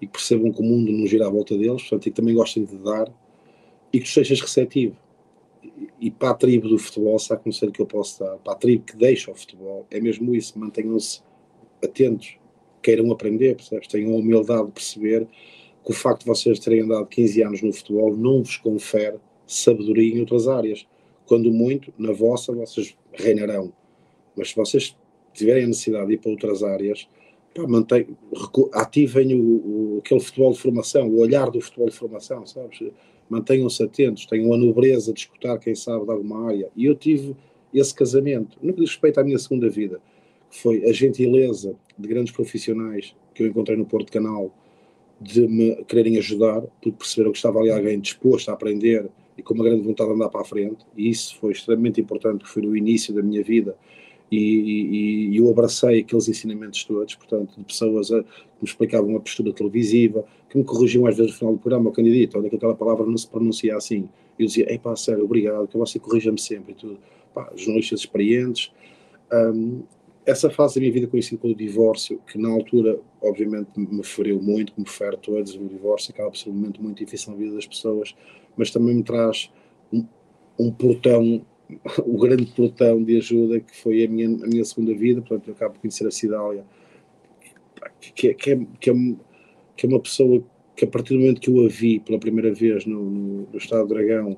[0.00, 2.34] e que percebam que o mundo não gira à volta deles, portanto, e que também
[2.34, 3.12] gostem de dar
[3.92, 4.96] e que estejas receptivo
[6.04, 8.36] e para a tribo do futebol, sabe o conselho que eu posso dar?
[8.36, 11.22] Para a tribo que deixa o futebol, é mesmo isso, mantenham-se
[11.82, 12.36] atentos,
[12.82, 13.88] queiram aprender, percebes?
[13.88, 15.26] Tenham a humildade de perceber
[15.82, 20.14] que o facto de vocês terem andado 15 anos no futebol não vos confere sabedoria
[20.14, 20.86] em outras áreas.
[21.24, 23.72] Quando muito, na vossa, vocês reinarão.
[24.36, 24.94] Mas se vocês
[25.32, 27.08] tiverem a necessidade de ir para outras áreas,
[27.54, 28.08] pá, mantém,
[28.74, 32.82] ativem o, o, aquele futebol de formação, o olhar do futebol de formação, sabes?
[33.28, 36.68] Mantenham-se atentos, tenham a nobreza de escutar quem sabe de alguma área.
[36.76, 37.34] E eu tive
[37.72, 40.00] esse casamento, no que diz respeito à minha segunda vida,
[40.50, 44.54] que foi a gentileza de grandes profissionais que eu encontrei no Porto Canal,
[45.20, 49.54] de me quererem ajudar, porque perceberam que estava ali alguém disposto a aprender e com
[49.54, 52.62] uma grande vontade de andar para a frente, e isso foi extremamente importante, porque foi
[52.62, 53.76] no início da minha vida,
[54.34, 58.28] e, e, e eu abracei aqueles ensinamentos todos, portanto, de pessoas a, que
[58.62, 61.92] me explicavam a postura televisiva, que me corrigiam às vezes no final do programa, o
[61.92, 64.08] candidato, olha que aquela palavra não se pronuncia assim.
[64.38, 66.98] Eu dizia, ei pá, sério, obrigado, que você corrija-me sempre e tudo.
[67.32, 68.72] Pá, jornalistas experientes.
[69.32, 69.82] Um,
[70.26, 74.40] essa fase da minha vida coincide com o divórcio, que na altura, obviamente, me feriu
[74.40, 77.54] muito, como fere todos, o divórcio acaba por ser um momento muito difícil na vida
[77.54, 78.14] das pessoas,
[78.56, 79.50] mas também me traz
[79.92, 80.04] um,
[80.58, 81.44] um portão
[82.04, 85.54] o grande pelotão de ajuda que foi a minha, a minha segunda vida, portanto eu
[85.54, 86.64] acabo de conhecer a Cidália,
[88.00, 88.94] que, é, que, é, que, é,
[89.76, 90.42] que é uma pessoa
[90.76, 93.58] que a partir do momento que eu a vi pela primeira vez no, no, no
[93.58, 94.36] Estado do Dragão,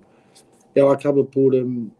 [0.74, 1.90] ela acaba por, um,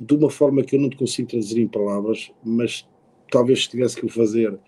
[0.00, 2.88] de uma forma que eu não te consigo traduzir em palavras, mas
[3.30, 4.58] talvez se tivesse que o fazer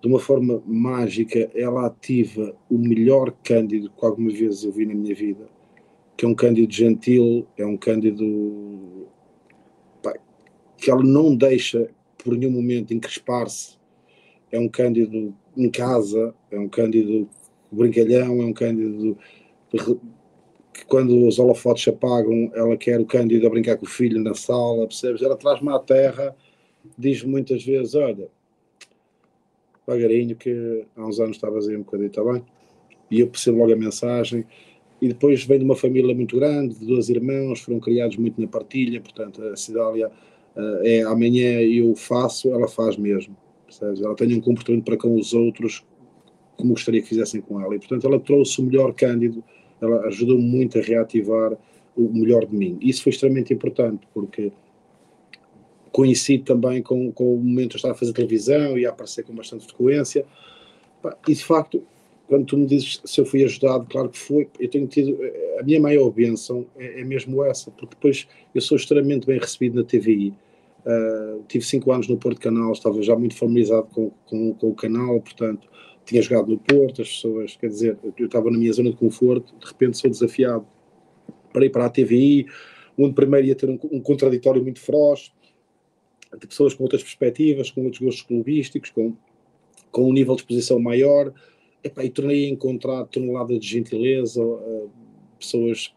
[0.00, 4.94] de uma forma mágica, ela ativa o melhor Cândido que alguma vez eu vi na
[4.94, 5.48] minha vida,
[6.16, 9.08] que é um Cândido gentil, é um Cândido
[10.78, 13.76] que ela não deixa por nenhum momento encrespar-se.
[14.50, 17.28] É um Cândido em casa, é um Cândido
[17.70, 19.18] brincalhão, é um Cândido
[19.70, 24.22] que quando os holofotes se apagam, ela quer o Cândido a brincar com o filho
[24.22, 25.20] na sala, percebes?
[25.20, 26.34] Ela traz-me à terra,
[26.96, 28.28] diz muitas vezes, olha,
[29.86, 32.42] devagarinho que há uns anos estavas aí um bocadinho, está bem?
[33.10, 34.46] E eu percebo logo a mensagem,
[35.00, 38.46] e depois vem de uma família muito grande, de dois irmãos, foram criados muito na
[38.46, 40.10] partilha, portanto a Cidália
[40.82, 43.36] é amanhã eu faço, ela faz mesmo.
[43.64, 44.00] Percebes?
[44.00, 45.84] Ela tem um comportamento para com os outros
[46.58, 47.74] como gostaria que fizessem com ela.
[47.74, 49.42] E, portanto, ela trouxe o melhor Cândido,
[49.80, 51.56] ela ajudou muito a reativar
[51.96, 52.76] o melhor de mim.
[52.80, 54.52] Isso foi extremamente importante, porque
[55.92, 59.34] coincide também com, com o momento de estar a fazer televisão e a aparecer com
[59.34, 60.26] bastante frequência.
[61.26, 61.82] E de facto,
[62.26, 64.48] quando tu me dizes se eu fui ajudado, claro que foi.
[64.58, 65.16] Eu tenho tido.
[65.58, 69.76] A minha maior bênção é, é mesmo essa, porque depois eu sou extremamente bem recebido
[69.76, 70.34] na TVI.
[70.88, 74.74] Uh, tive cinco anos no Porto Canal, estava já muito familiarizado com, com, com, o
[74.74, 75.68] canal, portanto,
[76.06, 79.54] tinha jogado no Porto, as pessoas, quer dizer, eu estava na minha zona de conforto,
[79.58, 80.66] de repente sou desafiado
[81.52, 82.46] para ir para a TVI,
[82.96, 85.30] onde primeiro ia ter um, um contraditório muito feroz,
[86.40, 89.14] de pessoas com outras perspectivas, com outros gostos clubísticos, com,
[89.90, 91.34] com um nível de exposição maior,
[91.84, 94.90] Epá, e tornei a encontrar tonelada de gentileza, uh,
[95.38, 95.94] pessoas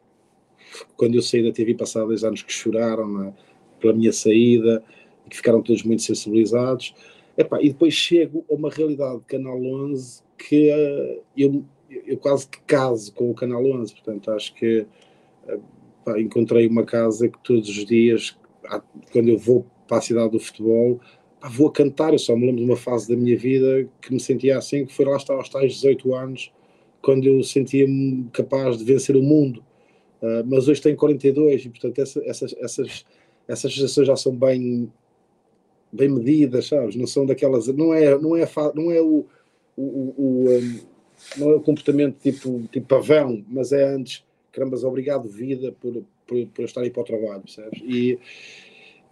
[0.98, 3.34] quando eu saí da TV passados dois anos que choraram na,
[3.82, 4.84] pela minha saída
[5.30, 6.94] que ficaram todos muito sensibilizados.
[7.38, 11.64] Epá, e depois chego a uma realidade de Canal 11 que uh, eu,
[12.06, 14.86] eu quase que caso com o Canal 11, portanto acho que
[15.48, 18.38] uh, encontrei uma casa que todos os dias,
[19.12, 21.00] quando eu vou para a cidade do futebol,
[21.50, 22.14] vou a cantar.
[22.14, 24.94] Eu só me lembro de uma fase da minha vida que me sentia assim, que
[24.94, 26.52] foi lá estar aos tais 18 anos,
[27.02, 29.64] quando eu sentia-me capaz de vencer o mundo.
[30.22, 33.06] Uh, mas hoje tenho 42 e, portanto, essa, essas, essas,
[33.52, 34.92] essas gerações já são bem,
[35.92, 36.96] bem medidas, sabes?
[36.96, 37.68] Não são daquelas.
[37.68, 39.26] Não é, não é, não é o.
[39.78, 40.92] o, o um,
[41.38, 46.48] não é o comportamento tipo, tipo pavão, mas é antes, carambas, obrigado, vida, por, por,
[46.48, 47.80] por estar aí para o trabalho, percebes?
[47.84, 48.18] E,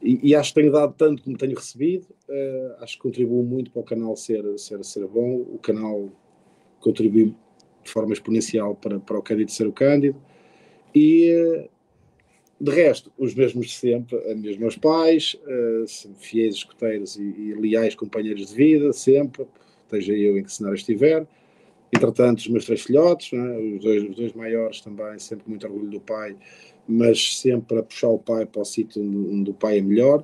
[0.01, 3.69] e, e, acho que tenho dado tanto como tenho recebido, uh, acho que contribuo muito
[3.69, 6.09] para o canal ser, ser, ser bom, o canal
[6.79, 7.35] contribui
[7.83, 10.19] de forma exponencial para, para o Cândido ser o Cândido,
[10.95, 11.69] e uh,
[12.59, 17.95] de resto, os mesmos de sempre, os meus pais, uh, fiéis escuteiros e, e, leais
[17.95, 19.45] companheiros de vida, sempre,
[19.83, 21.25] esteja eu em que cenário estiver,
[21.93, 23.57] entretanto os meus três filhotes, é?
[23.57, 26.35] os, dois, os dois maiores também, sempre muito orgulho do pai,
[26.87, 30.23] mas sempre a puxar o pai para o sítio onde, o pai é melhor,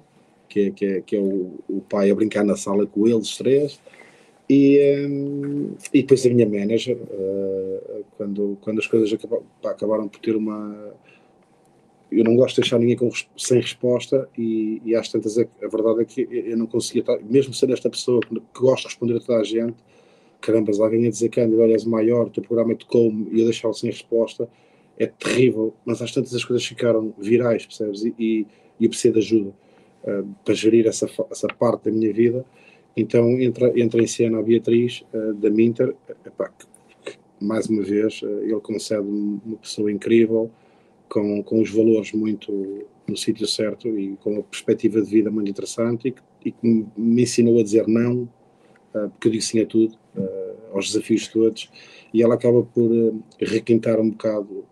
[0.49, 3.37] que é, que é, que é o, o, pai a brincar na sala com eles
[3.37, 3.79] três.
[4.49, 10.19] E, um, e depois a minha manager, uh, quando, quando as coisas acabaram, acabaram por
[10.19, 10.93] ter uma.
[12.11, 15.67] Eu não gosto de deixar ninguém com, sem resposta, e, e às tantas a, a,
[15.67, 19.17] verdade é que eu não conseguia, mesmo sendo esta pessoa que, que gosta de responder
[19.17, 19.75] a toda a gente,
[20.41, 23.45] carambas, alguém a dizer que olha, és maior, o teu programa é como, e eu
[23.45, 24.47] deixá-lo sem resposta,
[24.97, 28.05] é terrível, mas às tantas as coisas ficaram virais, percebes?
[28.05, 28.47] E, e,
[28.79, 29.53] e eu preciso de ajuda
[30.03, 32.45] uh, para gerir essa, essa parte da minha vida.
[32.95, 37.83] Então entra, entra em cena a Beatriz uh, da Minter, epá, que, que, mais uma
[37.83, 40.49] vez uh, ele concede uma pessoa incrível,
[41.09, 45.49] com, com os valores muito no sítio certo e com uma perspectiva de vida muito
[45.49, 48.27] interessante e que, e que me ensinou a dizer não,
[48.91, 49.97] porque eu digo sim a tudo,
[50.73, 51.69] aos desafios todos.
[52.13, 54.65] E ela acaba por uh, requintar um bocado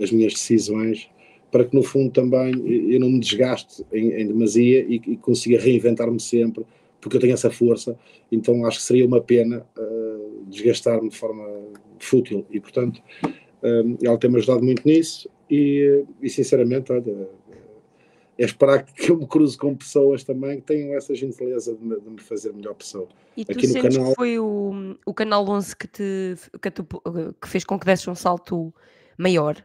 [0.00, 1.08] as minhas decisões
[1.50, 2.54] para que no fundo também
[2.90, 6.64] eu não me desgaste em, em demasia e, e consiga reinventar-me sempre
[7.02, 7.98] porque eu tenho essa força,
[8.30, 9.66] então acho que seria uma pena
[10.46, 11.44] desgastar-me de forma
[11.98, 12.46] fútil.
[12.48, 13.02] E portanto
[14.02, 17.28] ela tem-me ajudado muito nisso e, e sinceramente olha,
[18.38, 22.00] é esperar que eu me cruze com pessoas também que tenham essa gentileza de me,
[22.00, 23.06] de me fazer melhor pessoa.
[23.36, 24.08] E tu Aqui no canal...
[24.08, 26.86] que foi o, o Canal 11 que, te, que, tu,
[27.38, 28.72] que fez com que desse um salto
[29.18, 29.62] maior?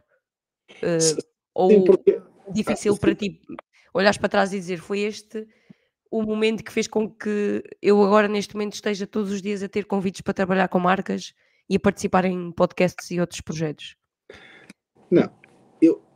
[0.82, 1.22] Uh,
[1.54, 2.20] ou porque...
[2.52, 3.40] difícil ah, para ti
[3.94, 5.46] olhares para trás e dizer foi este
[6.10, 9.68] o momento que fez com que eu agora neste momento esteja todos os dias a
[9.68, 11.32] ter convites para trabalhar com marcas
[11.70, 13.96] e a participar em podcasts e outros projetos?
[15.10, 15.30] Não,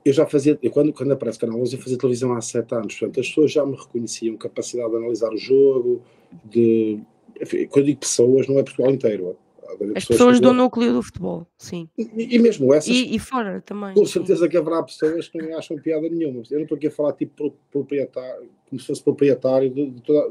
[0.04, 2.94] eu, já fazia, eu quando, quando aparece Canal 11, eu fazia televisão há sete anos,
[2.94, 6.02] portanto as pessoas já me reconheciam capacidade de analisar o jogo,
[6.44, 7.00] de.
[7.40, 9.36] Enfim, quando eu digo pessoas, não é Portugal inteiro.
[9.72, 11.88] As pessoas, pessoas do núcleo do futebol, sim.
[11.96, 12.88] E, e mesmo essas.
[12.88, 13.94] E, e, fora também.
[13.94, 14.50] Com certeza sim.
[14.50, 16.42] que haverá pessoas que não acham piada nenhuma.
[16.50, 20.30] Eu não estou aqui a falar tipo proprietário, como se fosse proprietário de, de toda,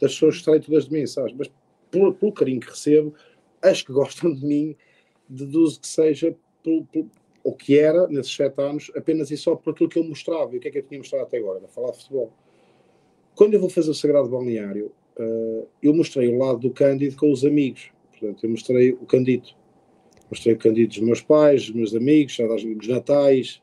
[0.00, 1.32] das pessoas que estarem todas de mim, sabes?
[1.36, 1.50] Mas
[1.90, 3.14] pelo, pelo carinho que recebo,
[3.62, 4.76] as que gostam de mim,
[5.28, 6.86] deduzo que seja pelo,
[7.46, 10.52] o que era, nesses sete anos, apenas e só por aquilo que eu mostrava.
[10.52, 11.60] E o que é que eu tinha mostrado até agora?
[11.68, 12.32] Falar de futebol.
[13.36, 17.30] Quando eu vou fazer o Sagrado Balneário, uh, eu mostrei o lado do Cândido com
[17.30, 17.92] os amigos.
[18.10, 19.50] Portanto, eu mostrei o Cândido.
[20.28, 23.62] Mostrei o Cândido dos meus pais, dos meus amigos, dos natais,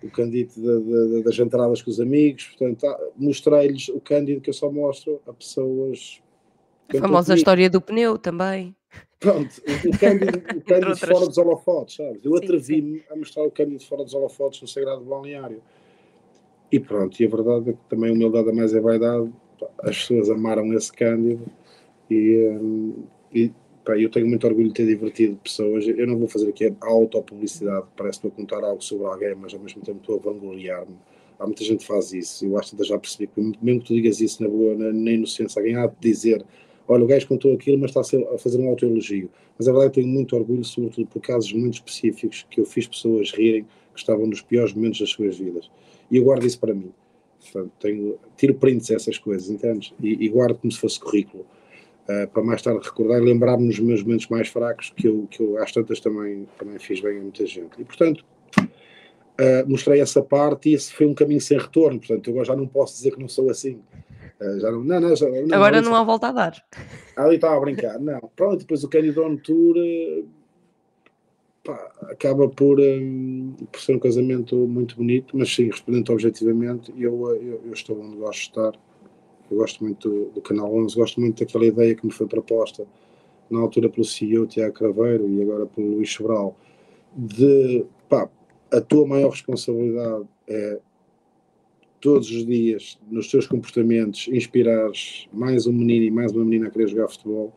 [0.00, 2.54] o Cândido das entradas com os amigos.
[2.56, 6.22] Portanto, ah, mostrei-lhes o Cândido que eu só mostro a pessoas.
[6.88, 8.74] A famosa história do pneu também.
[9.18, 12.24] Pronto, o Cândido, o Cândido fora dos holofotes, sabes?
[12.24, 15.62] Eu atrevi-me a mostrar o Cândido fora dos holofotes no Sagrado Balneário.
[16.70, 19.32] E pronto, e a verdade é que também a humildade a mais é vaidade.
[19.82, 21.44] As pessoas amaram esse Cândido
[22.10, 23.50] e, hum, e
[23.84, 25.86] pá, eu tenho muito orgulho de ter divertido pessoas.
[25.86, 29.34] Eu não vou fazer aqui a autopublicidade, parece que estou a contar algo sobre alguém,
[29.34, 30.96] mas ao mesmo tempo estou a vangloriar-me
[31.38, 33.94] há muita gente que faz isso, eu acho que já percebi que mesmo que tu
[33.94, 36.44] digas isso na boa, na, na inocência, alguém há de dizer
[36.88, 39.30] olha, o gajo contou aquilo, mas está a fazer um autoelogio.
[39.58, 42.86] Mas a verdade é tenho muito orgulho, sobretudo por casos muito específicos, que eu fiz
[42.86, 45.70] pessoas rirem, que estavam nos piores momentos das suas vidas.
[46.10, 46.92] E eu guardo isso para mim.
[47.40, 49.92] Portanto, tenho, tiro prints essas coisas, entendes?
[50.02, 51.46] E, e guardo como se fosse currículo.
[52.08, 55.40] Uh, para mais tarde recordar e lembrar-me nos meus momentos mais fracos, que eu, que
[55.40, 57.80] eu às tantas também, também fiz bem a muita gente.
[57.80, 58.24] E, portanto,
[58.58, 61.98] uh, mostrei essa parte e esse foi um caminho sem retorno.
[61.98, 63.80] Portanto, eu já não posso dizer que não sou assim.
[64.40, 66.64] Uh, já não, não, não, já, não, Agora não, há volta a dar.
[67.16, 68.20] Ali estava a brincar, não.
[68.36, 69.76] Pronto, depois o Canidon Tour
[71.66, 77.34] pá, acaba por, um, por ser um casamento muito bonito, mas sim, respondendo objetivamente, eu,
[77.34, 78.72] eu, eu estou onde gosto de estar.
[79.50, 82.86] Eu gosto muito do, do, Canal 11, gosto muito daquela ideia que me foi proposta
[83.48, 86.56] na altura pelo CEO Tiago Craveiro e agora pelo Luís Sobral,
[87.16, 88.28] de pá,
[88.72, 90.80] a tua maior responsabilidade é
[92.00, 96.70] todos os dias, nos teus comportamentos, inspirares mais um menino e mais uma menina a
[96.70, 97.52] querer jogar futebol,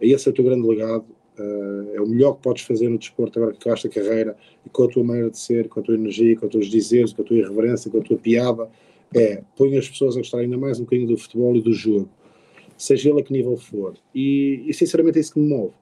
[0.00, 1.06] esse é o teu grande legado,
[1.38, 4.68] uh, é o melhor que podes fazer no desporto agora que acabaste a carreira, e
[4.68, 7.22] com a tua maneira de ser, com a tua energia, com os teus dizeres, com
[7.22, 8.68] a tua irreverência, com a tua piada,
[9.14, 12.08] é, põe as pessoas a gostar ainda mais um bocadinho do futebol e do jogo,
[12.76, 13.94] seja ele a que nível for.
[14.14, 15.72] E, e sinceramente é isso que me move.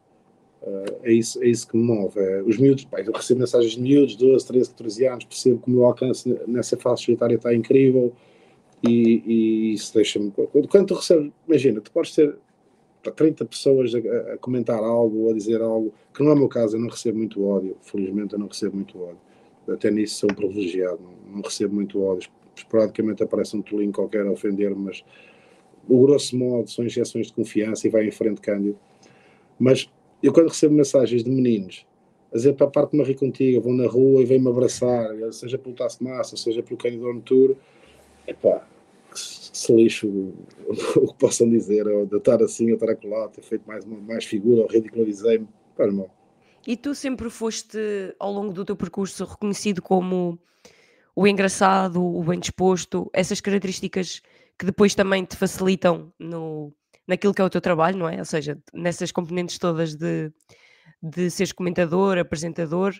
[0.66, 2.18] Uh, é, isso, é isso que me move.
[2.18, 5.68] É, os miúdos, pá, eu recebo mensagens de miúdos, 12, 13, 14 anos, percebo que
[5.68, 8.12] o meu alcance nessa fase etária está incrível
[8.82, 10.32] e, e isso deixa-me.
[10.68, 12.36] Quando tu recebes, imagina, tu podes ter
[13.12, 13.98] 30 pessoas a,
[14.32, 17.18] a, comentar algo a dizer algo, que não é o meu caso, eu não recebo
[17.18, 19.20] muito ódio, felizmente eu não recebo muito ódio.
[19.68, 22.28] Até nisso sou um privilegiado, não, não recebo muito ódio.
[22.56, 25.04] Esporadicamente aparece um tolinho qualquer a ofender-me, mas
[25.88, 28.78] o grosso modo são injeções de confiança e vai em frente cândido.
[29.58, 29.88] Mas
[30.22, 31.86] eu quando recebo mensagens de meninos
[32.32, 35.56] a dizer para a parte de rir contigo, vão na rua e vêm-me abraçar, seja
[35.56, 37.56] pelo Tasso Massa, seja pelo Canidon Tour,
[38.26, 38.66] epá,
[39.14, 40.08] se lixo
[40.96, 44.24] o, que possam dizer, ou de estar assim, ou estar acolá, ter feito mais, mais
[44.24, 46.10] figura, ou ridicularizei-me, faz mal.
[46.66, 47.78] E tu sempre foste,
[48.18, 50.38] ao longo do teu percurso, reconhecido como
[51.14, 54.20] o engraçado, o bem disposto, essas características
[54.58, 56.72] que depois também te facilitam no,
[57.06, 58.18] naquilo que é o teu trabalho, não é?
[58.18, 60.32] Ou seja, nessas componentes todas de,
[61.02, 62.94] de seres comentador, apresentador,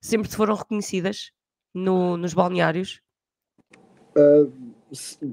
[0.00, 1.32] sempre te foram reconhecidas
[1.74, 3.00] no, nos balneários?
[4.16, 4.52] Uh,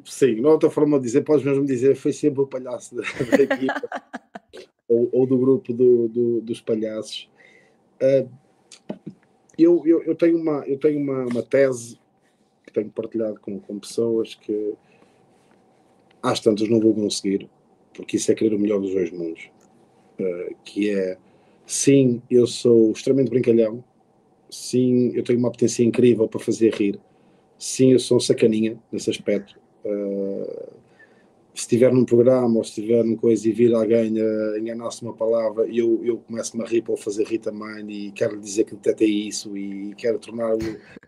[0.05, 3.01] sim, não outra forma de dizer, podes mesmo dizer, foi sempre o palhaço da,
[3.37, 3.89] da equipa
[4.87, 7.29] ou, ou, do grupo do, do, dos palhaços.
[8.01, 8.29] Uh,
[9.57, 11.99] eu, eu, eu, tenho, uma, eu tenho uma, uma tese
[12.65, 14.75] que tenho partilhado com, com pessoas que
[16.21, 17.49] às tantas não vou conseguir,
[17.95, 19.49] porque isso é querer o melhor dos dois mundos.
[20.19, 21.17] Uh, que é,
[21.65, 23.83] sim, eu sou extremamente brincalhão,
[24.49, 26.99] sim, eu tenho uma potência incrível para fazer rir,
[27.57, 29.59] sim, eu sou um sacaninha nesse aspecto.
[29.83, 30.73] Uh,
[31.55, 35.13] se estiver num programa ou se estiver numa coisa e vir alguém uh, enganar-se uma
[35.13, 39.07] palavra, eu, eu começo-me a rir para fazer rir também e quero dizer que detectei
[39.07, 40.59] isso e quero tornar o,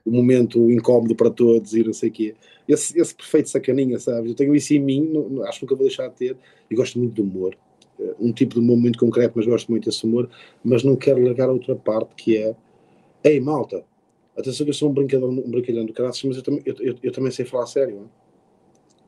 [0.06, 2.36] o, momento incómodo para todos e não sei o quê.
[2.66, 4.30] Esse, esse perfeito sacaninha, sabes?
[4.30, 6.38] Eu tenho isso em mim, não, acho que nunca vou deixar de ter
[6.72, 7.54] e gosto muito de humor.
[8.00, 10.30] Uh, um tipo de humor muito concreto, mas gosto muito desse humor,
[10.64, 12.56] mas não quero largar a outra parte que é,
[13.22, 13.84] ei malta,
[14.38, 16.96] atenção que eu sou um brincalhão, um brincalhão do caraças, mas eu, também, eu, eu,
[17.04, 18.10] eu também sei falar sério, hein?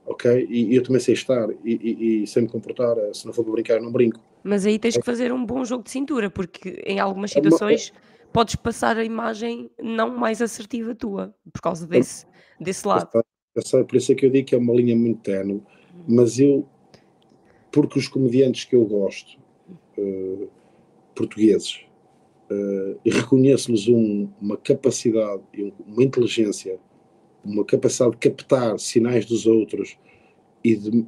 [0.09, 0.47] Ok?
[0.49, 2.97] E, e, eu também sei estar e, e, e sei me comportar.
[2.97, 4.19] Eh, se não for para brincar, não brinco.
[4.43, 7.93] Mas aí tens que fazer um bom jogo de cintura, porque em algumas situações
[8.33, 12.25] podes passar a imagem não mais assertiva tua, por causa desse,
[12.59, 13.09] desse lado.
[13.55, 15.61] Eu sei, por isso é que eu digo que é uma linha muito tenue,
[16.07, 16.67] mas eu,
[17.71, 19.37] porque os comediantes que eu gosto,
[19.97, 20.47] uh,
[21.13, 21.81] portugueses,
[22.49, 26.79] uh, e reconheço-lhes um, uma capacidade e uma inteligência
[27.49, 29.97] uma capacidade de captar sinais dos outros
[30.63, 31.05] e de,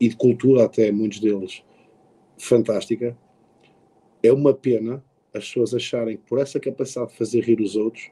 [0.00, 1.62] e de cultura até, muitos deles,
[2.38, 3.16] fantástica.
[4.22, 8.10] É uma pena as pessoas acharem que por essa capacidade de fazer rir os outros,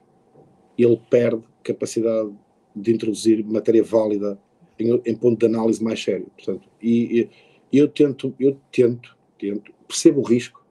[0.79, 2.33] ele perde capacidade
[2.75, 4.39] de introduzir matéria válida
[4.79, 6.27] em, em ponto de análise mais sério.
[6.35, 7.29] Portanto, e,
[7.71, 10.65] e, eu tento, eu tento, tento, percebo o risco,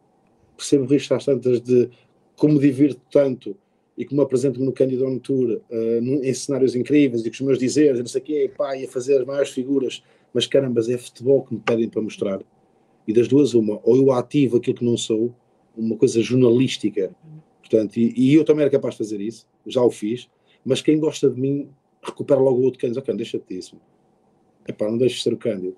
[0.57, 1.89] percebo o risco às tantas de
[2.35, 3.55] como divirto tanto
[3.99, 7.41] e que me apresento no Cândido On Tour uh, em cenários incríveis e com os
[7.41, 10.01] meus dizeres, não sei o quê, pá, e a fazer maiores figuras,
[10.33, 12.41] mas carambas, é futebol que me pedem para mostrar.
[13.05, 15.35] E das duas, uma, ou eu ativo aquilo que não sou,
[15.75, 17.13] uma coisa jornalística,
[17.59, 20.29] portanto, e, e eu também era capaz de fazer isso, já o fiz,
[20.63, 21.69] mas quem gosta de mim
[22.01, 23.75] recupera logo o outro Cândido, ok, deixa-te disso.
[24.65, 25.75] Epá, não deixes de ser o Cândido.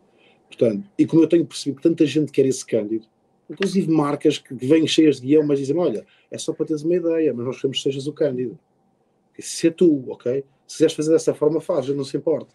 [0.47, 3.07] Portanto, e como eu tenho percebido que tanta gente quer esse Cândido,
[3.51, 6.95] inclusive marcas que vêm cheias de guião, mas dizem: Olha, é só para teres uma
[6.95, 8.57] ideia, mas nós queremos que sejas o Cândido.
[9.37, 10.43] Se é tu, ok?
[10.67, 12.53] Se quiseres fazer dessa forma, faz, não se importa.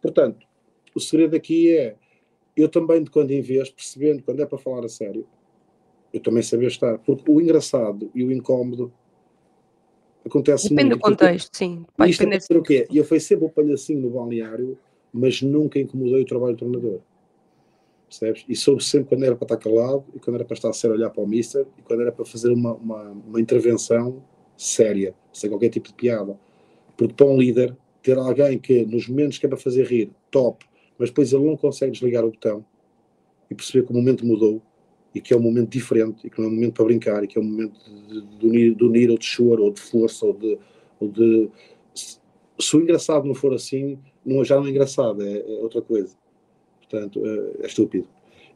[0.00, 0.46] Portanto,
[0.94, 1.96] o segredo aqui é
[2.56, 5.26] eu também, de quando em vez, percebendo quando é para falar a sério,
[6.12, 6.98] eu também saber estar.
[6.98, 8.92] Porque o engraçado e o incómodo
[10.24, 11.02] acontece Depende muito.
[11.02, 11.84] do contexto, sim.
[11.96, 12.40] Vai isto depender...
[12.40, 12.86] ser o quê?
[12.92, 14.78] Eu fui sempre o palhacinho no balneário,
[15.12, 17.00] mas nunca incomodei o trabalho do treinador.
[18.08, 18.44] Percebes?
[18.48, 20.90] E soube sempre quando era para estar calado e quando era para estar a ser
[20.90, 24.22] olhar para o mister e quando era para fazer uma, uma, uma intervenção
[24.56, 26.38] séria, sem qualquer tipo de piada.
[26.96, 30.64] Porque para um líder, ter alguém que nos momentos que é para fazer rir, top,
[30.96, 32.64] mas depois ele não consegue desligar o botão
[33.50, 34.62] e perceber que o momento mudou
[35.14, 37.26] e que é um momento diferente e que não é um momento para brincar e
[37.26, 37.78] que é um momento
[38.08, 40.58] de, de, unir, de unir, ou de choro ou de força ou de,
[41.00, 41.50] ou de
[41.94, 46.16] se o engraçado não for assim não, já não é engraçado, é, é outra coisa
[46.88, 48.06] portanto é, é estúpido.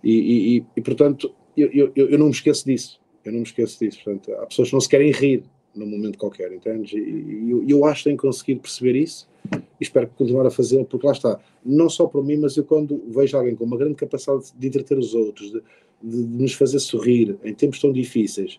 [0.02, 3.00] E, e, e portanto eu, eu, eu, não me esqueço disso.
[3.24, 6.18] Eu não me esqueço disso, portanto há pessoas que não se querem rir num momento
[6.18, 6.98] qualquer, entende?
[6.98, 11.06] E eu, eu acho que tenho conseguido perceber isso e espero continuar a fazê-lo, porque
[11.06, 14.52] lá está, não só para mim, mas eu quando vejo alguém com uma grande capacidade
[14.56, 15.62] de entreter os outros, de,
[16.02, 18.58] de, de nos fazer sorrir em tempos tão difíceis,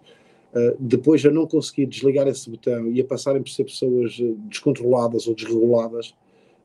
[0.54, 4.34] uh, depois a não conseguir desligar esse botão e a passarem por ser pessoas eh,
[4.50, 6.10] descontroladas ou desreguladas,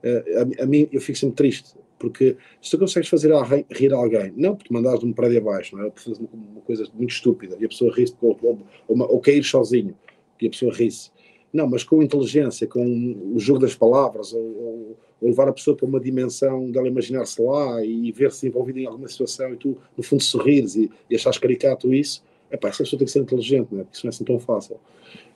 [0.02, 3.32] uh, a, a, mim eu fico sempre triste, porque se tu consegues fazer
[3.70, 5.90] rir alguém, não porque mandares de um prédio abaixo, não é?
[5.90, 9.42] Por fazer uma, coisa muito estúpida e a pessoa ri-se ou, ou, ou, ou cair
[9.44, 9.94] sozinho
[10.40, 11.10] e a pessoa ri-se.
[11.52, 15.86] Não, mas com inteligência, com o jogo das palavras, ou, ou, levar a pessoa para
[15.86, 20.22] uma dimensão dela imaginar-se lá e ver-se envolvida em alguma situação e tu, no fundo,
[20.22, 23.80] sorrires e, e achares caricato isso, é pá, essa pessoa tem que ser inteligente, não
[23.80, 23.84] é?
[23.84, 24.76] porque isso não é assim tão fácil.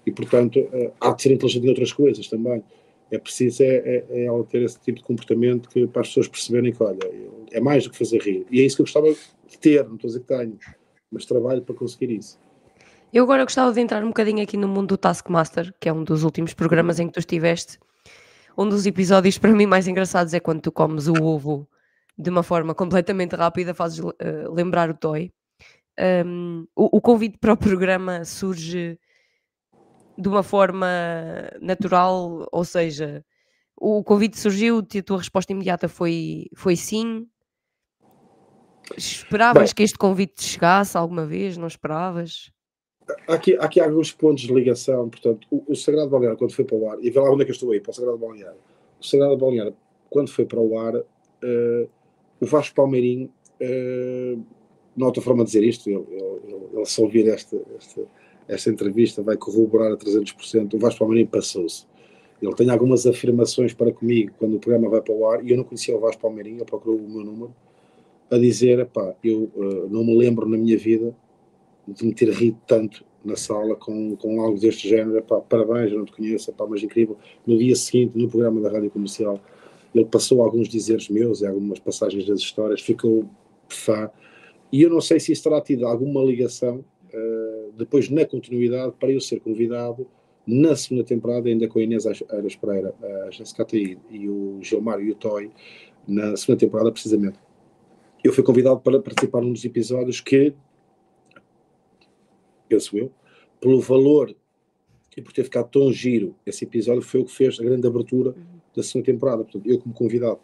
[0.07, 2.63] E, portanto, uh, há de ser inteligente em outras coisas também.
[3.11, 6.73] É preciso é, é, é ter esse tipo de comportamento que, para as pessoas perceberem
[6.73, 6.99] que, olha,
[7.51, 8.47] é mais do que fazer rir.
[8.51, 10.59] E é isso que eu gostava de ter, não estou a dizer que tenho,
[11.11, 12.39] mas trabalho para conseguir isso.
[13.13, 16.05] Eu agora gostava de entrar um bocadinho aqui no mundo do Taskmaster, que é um
[16.05, 17.79] dos últimos programas em que tu estiveste.
[18.57, 21.69] Um dos episódios para mim mais engraçados é quando tu comes o ovo
[22.17, 24.13] de uma forma completamente rápida, fazes uh,
[24.53, 25.33] lembrar o Toy.
[25.99, 28.99] Um, o, o, convite para o programa surge
[30.21, 30.87] de uma forma
[31.61, 33.25] natural, ou seja,
[33.77, 37.27] o convite surgiu, a tua resposta imediata foi, foi sim.
[38.97, 41.57] Esperavas Bem, que este convite chegasse alguma vez?
[41.57, 42.53] Não esperavas?
[43.27, 45.09] aqui, aqui há alguns pontos de ligação.
[45.09, 47.45] Portanto, o, o Sagrado Balneário, quando foi para o ar, e vê lá onde é
[47.45, 48.59] que eu estou aí, para o Sagrado Balneário.
[49.01, 49.77] O Sagrado Balneário,
[50.09, 51.89] quando foi para o ar, uh,
[52.41, 54.45] o Vasco Palmeirinho, uh,
[54.97, 58.03] não há outra forma de dizer isto, ele, ele, ele se ouvir esta, esta,
[58.51, 60.75] esta entrevista vai corroborar a 300%.
[60.75, 61.87] O Vasco Palmeirinho passou-se.
[62.43, 65.57] Ele tem algumas afirmações para comigo quando o programa vai para o ar, e eu
[65.57, 67.55] não conhecia o Vasco Palmeirinho, ele procurou o meu número,
[68.31, 71.15] a dizer: pá, eu uh, não me lembro na minha vida
[71.87, 75.19] de me ter rido tanto na sala com, com algo deste género.
[75.19, 77.17] Epá, parabéns, eu não te conheço, epá, mas incrível.
[77.47, 79.39] No dia seguinte, no programa da Rádio Comercial,
[79.95, 83.29] ele passou alguns dizeres meus e algumas passagens das histórias, ficou
[83.69, 84.11] fã.
[84.73, 89.11] E eu não sei se isso terá tido alguma ligação uh, depois na continuidade para
[89.11, 90.07] eu ser convidado
[90.47, 92.95] na segunda temporada, ainda com a Inês Aires Pereira,
[93.27, 95.51] a Jessica Ataí e o Gilmar e o Toy,
[96.09, 97.39] na segunda temporada, precisamente.
[98.23, 100.55] Eu fui convidado para participar num dos episódios que
[102.69, 103.13] penso eu,
[103.61, 104.35] pelo valor
[105.17, 108.31] e por ter ficado tão giro esse episódio, foi o que fez a grande abertura
[108.31, 108.61] uhum.
[108.75, 109.43] da segunda temporada.
[109.43, 110.39] Portanto, eu como convidado.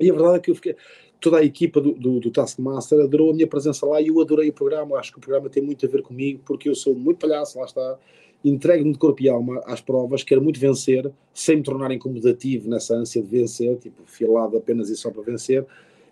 [0.00, 0.74] E a verdade é que eu fiquei,
[1.20, 4.48] toda a equipa do, do, do, Taskmaster adorou a minha presença lá e eu adorei
[4.48, 4.96] o programa.
[4.98, 7.64] Acho que o programa tem muito a ver comigo, porque eu sou muito palhaço, lá
[7.64, 7.98] está.
[8.44, 12.94] Entregue-me de corpo e alma às provas, quero muito vencer, sem me tornar incomodativo nessa
[12.94, 15.66] ânsia de vencer, tipo, filado apenas e só para vencer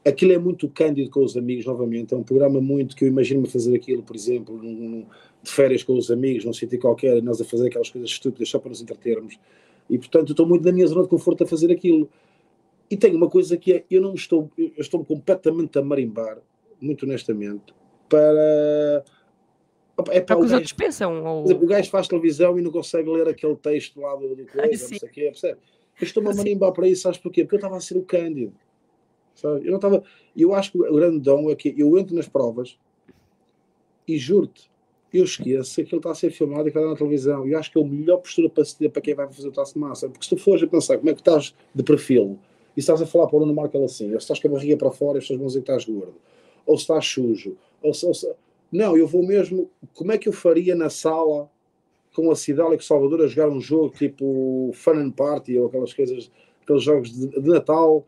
[0.08, 3.48] aquilo é muito cândido com os amigos, novamente, é um programa muito que eu imagino-me
[3.48, 5.06] fazer aquilo, por exemplo, num, num,
[5.42, 8.48] de férias com os amigos, num sítio qualquer, e nós a fazer aquelas coisas estúpidas
[8.48, 9.38] só para nos entretermos.
[9.90, 12.08] E portanto, estou muito na minha zona de conforto a fazer aquilo.
[12.90, 16.38] E tenho uma coisa que é, eu não estou, eu estou completamente a marimbar,
[16.80, 17.74] muito honestamente,
[18.08, 19.04] para.
[20.10, 21.24] É para é o que os outros pensam.
[21.24, 21.50] Ou...
[21.50, 24.98] O gajo faz televisão e não consegue ler aquele texto lá do, do coisa, não
[24.98, 25.58] sei o quê, percebe?
[25.98, 27.42] Eu estou-me a marimbar para isso, sabes porquê?
[27.42, 28.52] Porque eu estava a ser o Cândido.
[29.34, 29.66] Sabe?
[29.66, 30.02] Eu não estava.
[30.36, 32.78] Eu acho que o grande dom é que eu entro nas provas
[34.06, 34.70] e juro-te,
[35.12, 37.48] eu esqueço que aquilo está a ser filmado e que está na televisão.
[37.48, 39.52] E acho que é a melhor postura para se ter para quem vai fazer o
[39.52, 40.08] taço de massa.
[40.08, 42.38] Porque se tu fores a pensar como é que estás de perfil
[42.76, 44.76] e estás a falar para o Bruno Marco assim, ou se estás com a barriga
[44.76, 46.16] para fora e as pessoas vão dizer que estás gordo,
[46.66, 48.30] ou se estás sujo, ou se, ou se...
[48.70, 49.70] Não, eu vou mesmo.
[49.94, 51.48] Como é que eu faria na sala
[52.14, 55.68] com a Cidália e com Salvador a jogar um jogo tipo Fun and Party ou
[55.68, 56.30] aquelas coisas,
[56.62, 58.04] aqueles jogos de, de Natal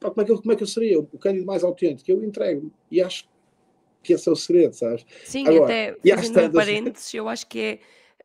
[0.00, 0.98] pá, como, é que eu, como é que eu seria?
[0.98, 2.72] O Cândido mais autêntico, eu entrego.
[2.90, 3.28] E acho
[4.02, 5.04] que esse é o segredo, sabes?
[5.24, 7.78] Sim, Agora, até fazendo um parênteses, eu acho que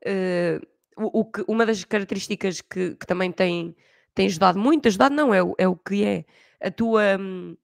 [0.03, 0.59] é.
[0.61, 0.65] Uh,
[0.97, 3.75] o, o que, uma das características que, que também tem,
[4.15, 6.25] tem ajudado muito, ajudado não, é, o- é o que é
[6.61, 7.55] a tua, hum,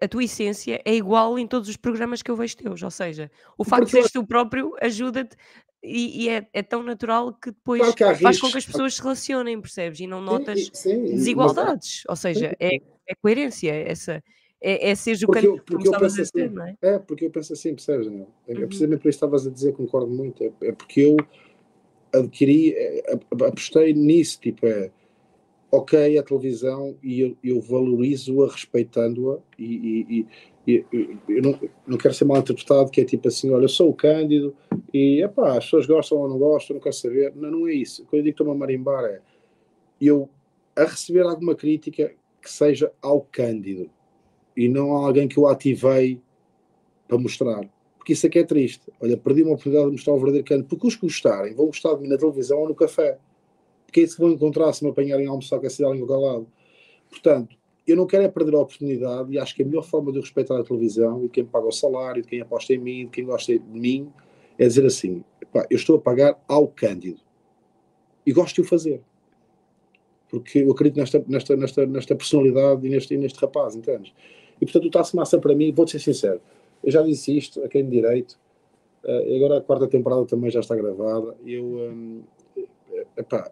[0.00, 3.30] a tua essência é igual em todos os programas que eu vejo teus, ou seja,
[3.56, 5.36] o facto de Porque eu- seres tu próprio ajuda-te
[5.82, 7.86] e, e é, é tão natural que depois
[8.22, 10.00] faz com que as pessoas se relacionem, percebes?
[10.00, 12.70] E não Sim, notas sim, mas- desigualdades, ou seja, é,
[13.06, 14.22] é coerência, é essa,
[14.60, 15.76] é, é seres o caminho que
[16.06, 16.76] a ser, assim, não é?
[16.82, 18.28] é, porque eu penso assim, percebes, Daniel?
[18.48, 18.66] É, é Uhum.
[18.66, 20.42] precisamente por isso que estavas a dizer, concordo muito.
[20.42, 21.16] É, é porque eu
[22.12, 24.90] adquiri, é, ap- apostei nisso, tipo, é
[25.76, 30.26] ok a televisão e eu, eu valorizo-a respeitando-a e, e-
[30.66, 33.68] e- e- eu não, não quero ser mal interpretado que é tipo assim, olha, eu
[33.68, 34.54] sou o Cândido
[34.92, 37.34] e epá, as pessoas gostam ou não gostam, não quero saber.
[37.36, 38.04] Não, não é isso.
[38.04, 39.20] Quando eu digo que estou-me a marimbar é
[40.00, 40.28] eu
[40.76, 43.90] a receber alguma crítica que seja ao Cândido
[44.56, 46.20] e não a alguém que eu ativei
[47.08, 47.68] para mostrar.
[47.96, 48.92] Porque isso é que é triste.
[49.00, 50.68] Olha, perdi uma oportunidade de mostrar o verdadeiro Cândido.
[50.68, 53.18] Porque os que gostarem vão gostar de mim na televisão ou no café.
[53.94, 56.04] Porque é isso que vão encontrar se me apanharem a almoçar com a cidade em
[56.04, 56.48] qualquer lado.
[57.08, 60.18] Portanto, eu não quero é perder a oportunidade e acho que a melhor forma de
[60.18, 63.10] eu respeitar a televisão e quem paga o salário, de quem aposta em mim, de
[63.12, 64.12] quem gosta de mim,
[64.58, 67.20] é dizer assim: "Epá, eu estou a pagar ao Cândido
[68.26, 69.00] e gosto de o fazer.
[70.28, 74.12] Porque eu acredito nesta, nesta, nesta, nesta personalidade e neste, neste rapaz, entendes?
[74.60, 76.40] E portanto, o Taça Massa para mim, vou-te ser sincero,
[76.82, 78.40] eu já disse isto a quem de direito,
[79.04, 81.36] eh, e agora a quarta temporada também já está gravada.
[81.46, 82.22] Eu, hum,
[83.16, 83.50] epá,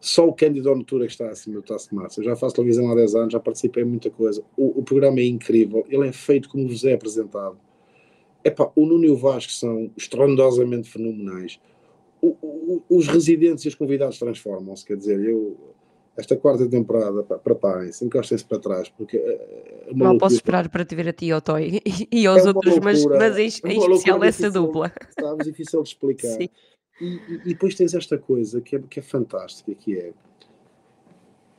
[0.00, 2.20] só o Cândido Notura que está acima do Taça Massa.
[2.20, 4.42] Eu já faço televisão há 10 anos, já participei em muita coisa.
[4.56, 7.58] O, o programa é incrível, ele é feito como vos é apresentado.
[8.42, 11.60] Epá, o Nuno e o Vasco são estrondosamente fenomenais.
[12.22, 15.56] O- o- os residentes e os convidados transformam-se, quer dizer, eu
[16.16, 20.94] esta quarta temporada, preparem-se, encostem-se para trás, porque é é Mal posso esperar para te
[20.94, 23.78] ver a ti, Toy e, e aos É outros, mas, loucura, mas em, é em
[23.78, 24.62] uma especial essa difícil.
[24.66, 24.92] dupla.
[25.18, 26.28] sabes, difícil de explicar.
[26.36, 26.48] Sim.
[27.00, 30.12] E, e- depois tens esta coisa que é, que é fantástica, que é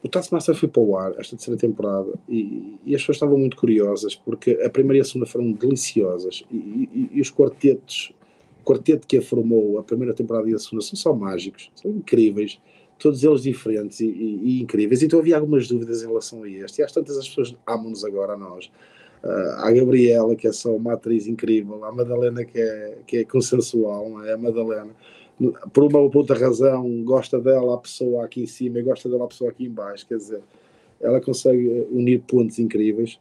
[0.04, 3.56] o Taskmaster foi para o ar esta terceira temporada e, e as pessoas estavam muito
[3.56, 8.12] curiosas porque a primeira e a segunda foram deliciosas e, os quartetos,
[8.62, 11.92] o quarteto que a formou a primeira temporada e a segunda são só mágicos, são
[11.92, 12.60] incríveis,
[12.98, 15.04] todos eles diferentes e, e- incríveis.
[15.04, 18.34] Então havia algumas dúvidas em relação a este e às tantas as pessoas amam-nos agora
[18.34, 18.72] a nós.
[19.24, 23.24] Ah, a Gabriela, que é só uma atriz incrível, a Madalena, que é, que é
[23.24, 24.34] consensual, é?
[24.34, 24.96] a Madalena,
[25.74, 29.10] por uma ou por outra razão, gosta dela a pessoa aqui em cima e gosta
[29.10, 30.42] dela a pessoa aqui em baixo, quer dizer,
[31.00, 33.20] ela consegue unir pontos incríveis.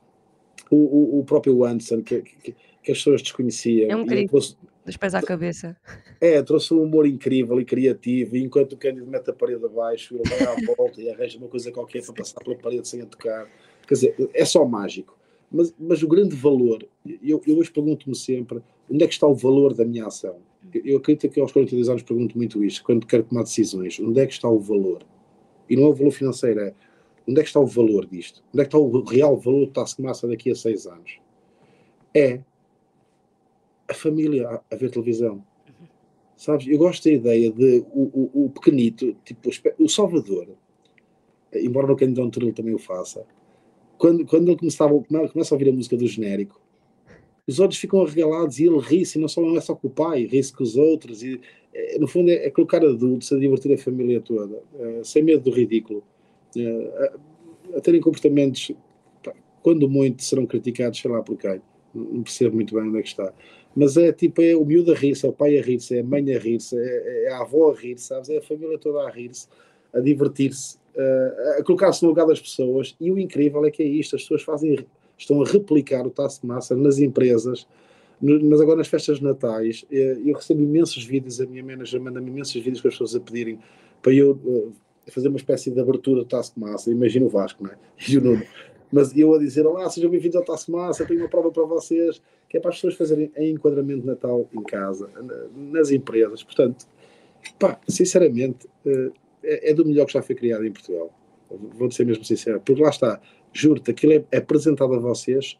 [0.70, 2.52] O, o, o próprio Anderson, que, que,
[2.82, 5.76] que as pessoas desconheciam, É um trouxe, Dos pés à cabeça.
[6.20, 10.14] é, trouxe um humor incrível e criativo, e enquanto o Cândido mete a parede abaixo,
[10.16, 13.06] ele vai à volta e arranja uma coisa qualquer para passar pela parede sem a
[13.06, 13.48] tocar.
[13.86, 15.18] Quer dizer, é só mágico.
[15.50, 16.86] Mas, mas o grande valor,
[17.22, 18.60] eu, eu hoje pergunto-me sempre,
[18.90, 20.36] onde é que está o valor da minha ação?
[20.74, 24.20] Eu, eu acredito que aos 42 anos pergunto muito isto, quando quero tomar decisões, onde
[24.20, 25.02] é que está o valor?
[25.68, 26.74] E não é o valor financeiro, é
[27.28, 28.42] onde é que está o valor disto?
[28.52, 31.18] Onde é que está o real valor do Massa daqui a seis anos?
[32.14, 32.40] É
[33.88, 35.44] a família a, a ver televisão.
[36.36, 36.66] Sabes?
[36.66, 40.48] Eu gosto da ideia de o, o, o pequenito, tipo o Salvador,
[41.54, 43.26] embora no Candidão Turil também o faça,
[43.98, 46.58] quando, quando ele começava, come- começa a ouvir a música do genérico,
[47.50, 49.90] os olhos ficam arregalados e ele ri-se, e não só não é só com o
[49.90, 51.40] pai, ri-se com os outros, e
[51.74, 55.44] eh, no fundo é, é colocar adultos a divertir a família toda, eh, sem medo
[55.44, 56.02] do ridículo,
[56.56, 57.12] eh,
[57.74, 58.72] a, a terem comportamentos,
[59.62, 61.60] quando muito serão criticados, sei lá por quem,
[61.94, 63.32] não percebo muito bem onde é que está.
[63.74, 66.04] Mas é tipo, é o miúdo a rir-se, é o pai a rir-se, é a
[66.04, 68.12] mãe a rir-se, é, é a avó a rir-se?
[68.12, 69.46] É a família toda a rir-se,
[69.92, 72.96] a divertir-se, eh, a colocar-se no lugar das pessoas.
[73.00, 74.84] E o incrível é que é isto: as pessoas fazem,
[75.20, 76.12] estão a replicar o
[76.44, 77.66] massa nas empresas,
[78.20, 79.84] mas agora nas festas de natais.
[79.90, 83.20] eh, Eu recebo imensos vídeos, a minha manager manda-me imensos vídeos com as pessoas a
[83.20, 83.58] pedirem
[84.02, 84.38] para eu
[85.06, 86.90] eh, fazer uma espécie de abertura do massa.
[86.90, 87.76] Imagina o Vasco, não é?
[88.08, 88.42] E o Nuno.
[88.92, 92.56] Mas eu a dizer: Olá, sejam bem-vindos ao Massa, tenho uma prova para vocês, que
[92.56, 96.42] é para as pessoas fazerem em enquadramento de Natal em casa, na- nas empresas.
[96.42, 96.86] Portanto,
[97.58, 99.10] pá, sinceramente, eh,
[99.44, 101.10] é, é do melhor que já foi criado em Portugal.
[101.78, 103.20] Vou-te ser mesmo sincero, porque lá está,
[103.52, 105.58] juro-te, aquilo é, é apresentado a vocês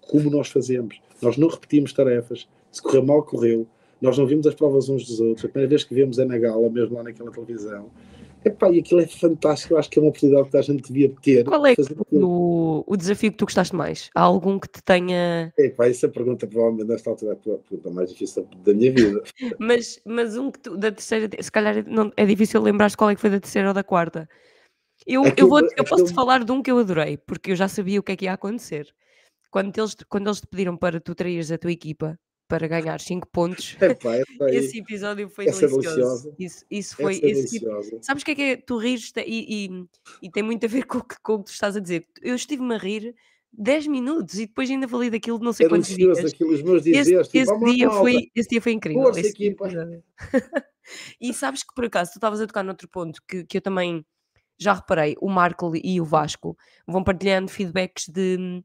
[0.00, 1.00] como nós fazemos.
[1.20, 3.66] Nós não repetimos tarefas, se correu mal, correu.
[4.00, 5.44] Nós não vimos as provas uns dos outros.
[5.44, 7.90] A primeira vez que vemos é na gala, mesmo lá naquela televisão.
[8.44, 9.72] Epá, e aquilo é fantástico.
[9.72, 11.44] Eu acho que é uma oportunidade que a gente devia ter.
[11.44, 12.04] Qual é aquilo.
[12.12, 14.10] o, o desafio que tu gostaste mais?
[14.14, 15.50] Há algum que te tenha.
[15.56, 19.22] Epá, essa pergunta provavelmente nesta altura é a pergunta mais difícil da minha vida.
[19.58, 23.14] Mas, mas um que tu, da terceira, se calhar não, é difícil lembrar qual é
[23.14, 24.28] que foi da terceira ou da quarta.
[25.06, 27.52] Eu, eu, Aquilo- vou, eu aquilo- posso te falar de um que eu adorei, porque
[27.52, 28.88] eu já sabia o que é que ia acontecer.
[29.50, 32.18] Quando eles, quando eles te pediram para tu traíres a tua equipa
[32.48, 33.76] para ganhar 5 pontos.
[33.80, 34.16] Epá,
[34.50, 36.34] Esse episódio foi essa é delicioso.
[36.38, 37.14] Isso, isso foi.
[37.22, 37.98] é esse tipo-.
[38.02, 38.56] Sabes o que é que é?
[38.56, 39.86] Tu rires e, e,
[40.22, 42.06] e tem muito a ver com o, que, com o que tu estás a dizer.
[42.22, 43.14] Eu estive-me a rir
[43.52, 46.18] 10 minutos e depois ainda falei daquilo de não sei É quantos dias.
[46.18, 48.72] aquilo, os meus Esse, dizeres, tipo, esse "Vamos lá, dia malta." foi, esse dia foi
[48.72, 49.10] incrível.
[49.10, 49.66] Esse equipa.
[49.68, 50.02] episódio.
[51.20, 54.04] e sabes que por acaso tu estavas a tocar noutro ponto que, que eu também
[54.58, 58.62] já reparei, o Marco e o Vasco vão partilhando feedbacks de,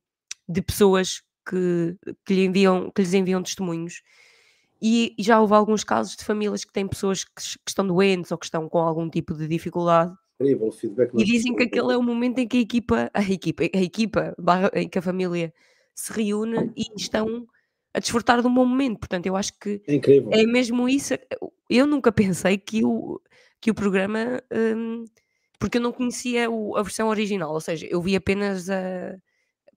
[0.48, 4.02] de pessoas que, que, lhe enviam, que lhes enviam testemunhos.
[4.82, 8.32] E, e já houve alguns casos de famílias que têm pessoas que, que estão doentes
[8.32, 11.12] ou que estão com algum tipo de dificuldade Incrível o feedback.
[11.14, 13.82] e nós dizem que aquele é o momento em que a equipa, a equipa, a
[13.82, 14.36] equipa,
[14.74, 15.54] em que a família
[15.94, 17.46] se reúne e estão
[17.94, 19.00] a desfrutar de um bom momento.
[19.00, 20.30] Portanto, eu acho que É incrível.
[20.32, 21.14] é mesmo isso.
[21.70, 23.20] Eu nunca pensei que o,
[23.60, 24.42] que o programa.
[24.52, 25.04] hum,
[25.60, 29.16] porque eu não conhecia o- a versão original, ou seja, eu vi apenas a,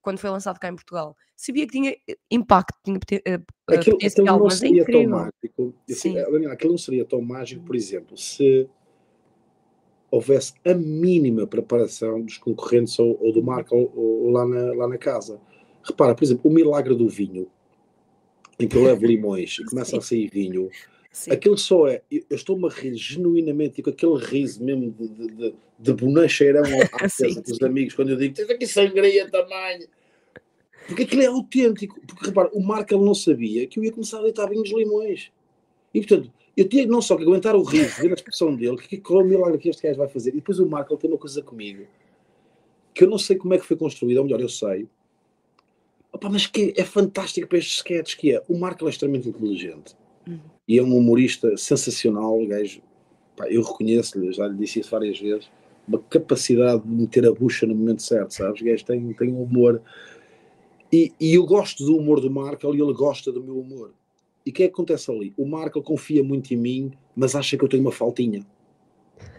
[0.01, 1.15] quando foi lançado cá em Portugal.
[1.35, 5.01] Sabia que tinha eh, impacto, tinha eh, eh, Aquilo, potencial, aquilo não é seria tão
[5.01, 5.09] incrível.
[5.09, 5.75] mágico.
[5.89, 6.17] assim,
[6.47, 8.69] aquilo não seria tão mágico, por exemplo, se
[10.09, 14.87] houvesse a mínima preparação dos concorrentes ou, ou do Marco ou, ou lá, na, lá
[14.87, 15.39] na casa.
[15.83, 17.47] Repara, por exemplo, o milagre do vinho,
[18.59, 20.69] em que eu levo limões e começa a sair vinho,
[21.13, 21.31] Sim.
[21.31, 22.01] aquilo só é.
[22.11, 25.93] Eu eu estou-me a rir genuinamente e com aquele riso mesmo de, de, de, de
[25.93, 26.63] bonacheirão
[26.99, 27.65] à Sim, mesa com os sim.
[27.65, 29.87] amigos, quando eu digo tens aqui sangria tamanho.
[30.87, 32.01] Porque aquilo é autêntico.
[32.07, 35.31] Porque repara, o Marco ele não sabia que eu ia começar a deitar vinhos limões.
[35.93, 38.97] E portanto, eu tinha não só que aguentar o riso, ver a expressão dele, que
[38.97, 40.31] qual é o milagre que este gajo vai fazer.
[40.31, 41.85] E depois o Marco ele tem uma coisa comigo
[42.91, 44.87] que eu não sei como é que foi construída, ou melhor, eu sei.
[46.11, 49.95] Opa, mas que é fantástico para estes sketches, que é o Marco é extremamente inteligente
[50.25, 50.39] Uhum.
[50.67, 52.81] e é um humorista sensacional, gajo,
[53.35, 55.49] pá, eu reconheço-lhe, já lhe disse isso várias vezes,
[55.87, 58.61] uma capacidade de meter a bucha no momento certo, sabes?
[58.61, 59.81] O gajo tem, tem um humor.
[60.91, 63.91] E, e eu gosto do humor do Marco e ele gosta do meu humor.
[64.45, 65.33] E o que é que acontece ali?
[65.37, 68.45] O Marco confia muito em mim, mas acha que eu tenho uma faltinha,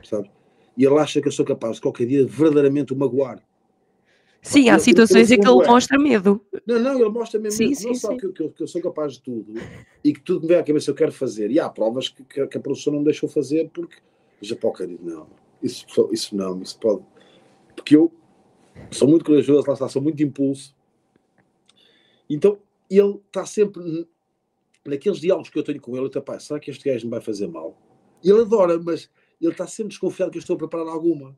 [0.03, 0.30] sabe?
[0.76, 3.41] E ele acha que eu sou capaz de qualquer dia verdadeiramente o magoar.
[4.45, 6.40] Sim, há situações em que ele mostra medo.
[6.66, 8.16] Não, não, ele mostra mesmo Sim, isso, não sim, só sim.
[8.18, 9.55] que, eu- que que eu sou capaz de tudo
[10.05, 11.51] e que tudo me vem à cabeça eu quero fazer.
[11.51, 13.97] E há provas que, que- que a produção não me deixou fazer porque
[14.40, 15.26] já pá, cara, não,
[15.62, 17.03] isso, isso não, isso pode.
[17.74, 18.12] Porque eu
[18.90, 20.76] sou muito corajoso, lá está, sou muito de impulso.
[22.28, 22.59] Então
[22.90, 24.07] ele está sempre
[24.84, 27.20] naqueles diálogos que eu tenho com ele, eu pá, será que este gajo me vai
[27.20, 27.76] fazer mal?
[28.22, 31.36] Ele adora, mas ele está sempre desconfiado que eu estou a preparar alguma.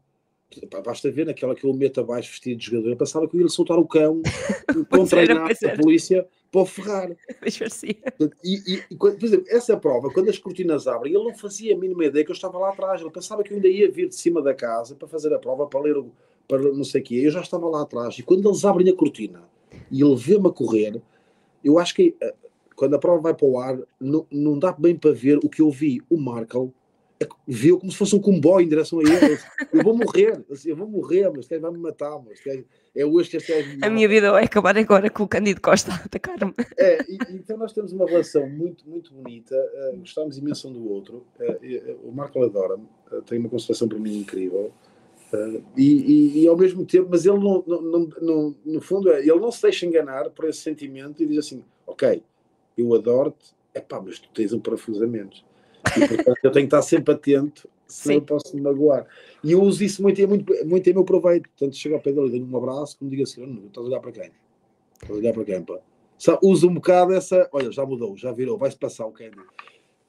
[0.70, 3.40] Pá, basta ver naquela que eu meto abaixo vestido de jogador, eu pensava que eu
[3.40, 4.22] ia soltar o cão
[4.88, 7.10] Pois treinado pois da polícia para o ferrar.
[7.42, 7.96] Mas parecia.
[8.44, 12.04] E, e- por exemplo, essa prova, quando as cortinas abrem, ele não fazia a mínima
[12.04, 13.00] ideia que eu estava lá atrás.
[13.00, 15.66] Ele pensava que eu ainda ia vir de cima da casa para fazer a prova,
[15.66, 16.12] para ler, o-
[16.48, 17.16] para não sei o quê.
[17.24, 18.16] Eu já estava lá atrás.
[18.18, 19.42] E quando eles abrem a cortina
[19.90, 21.02] e ele vê-me a correr,
[21.64, 22.34] eu acho que eh,
[22.76, 25.60] quando a prova vai para o ar, não, não dá bem para ver o que
[25.60, 26.00] eu vi.
[26.08, 26.85] O Markle é
[27.46, 29.38] viu como se fosse um comboio em direção a ele.
[29.72, 32.18] Eu vou morrer, eu vou morrer, mas vai me matar.
[32.22, 32.40] Mas
[32.94, 35.92] é hoje que este gajo A minha vida vai acabar agora com o Cândido Costa
[35.92, 36.52] a atacar-me.
[36.76, 40.90] É, e- então nós temos uma relação muito, muito bonita, eh, gostamos imenso um do
[40.90, 41.24] outro.
[41.40, 44.72] eh, o Marco adora-me, eh, tem uma consideração para mim incrível.
[45.76, 45.82] e,
[46.38, 49.40] e- e ao mesmo tempo, mas ele não, não, não- não- no fundo, é, ele
[49.40, 52.22] não se deixa enganar por esse sentimento e diz assim: Ok,
[52.78, 55.44] eu adoro-te, é pá, mas tu tens um parafusamento.
[55.96, 58.20] E portanto eu tenho que estar sempre atento, senão Sim.
[58.20, 59.06] eu posso me magoar.
[59.42, 61.48] E eu uso isso muito, é muito, muito em meu proveito.
[61.50, 63.86] Portanto, chego ao pé dele e dou-lhe um abraço, me diga assim: "Oh, não, estás
[63.86, 64.30] a olhar para quem?
[64.94, 65.78] Estás a olhar para quem, pá?
[66.42, 67.48] Usa um bocado essa.
[67.52, 69.38] Olha, já mudou, já virou, vai-se passar o Candy.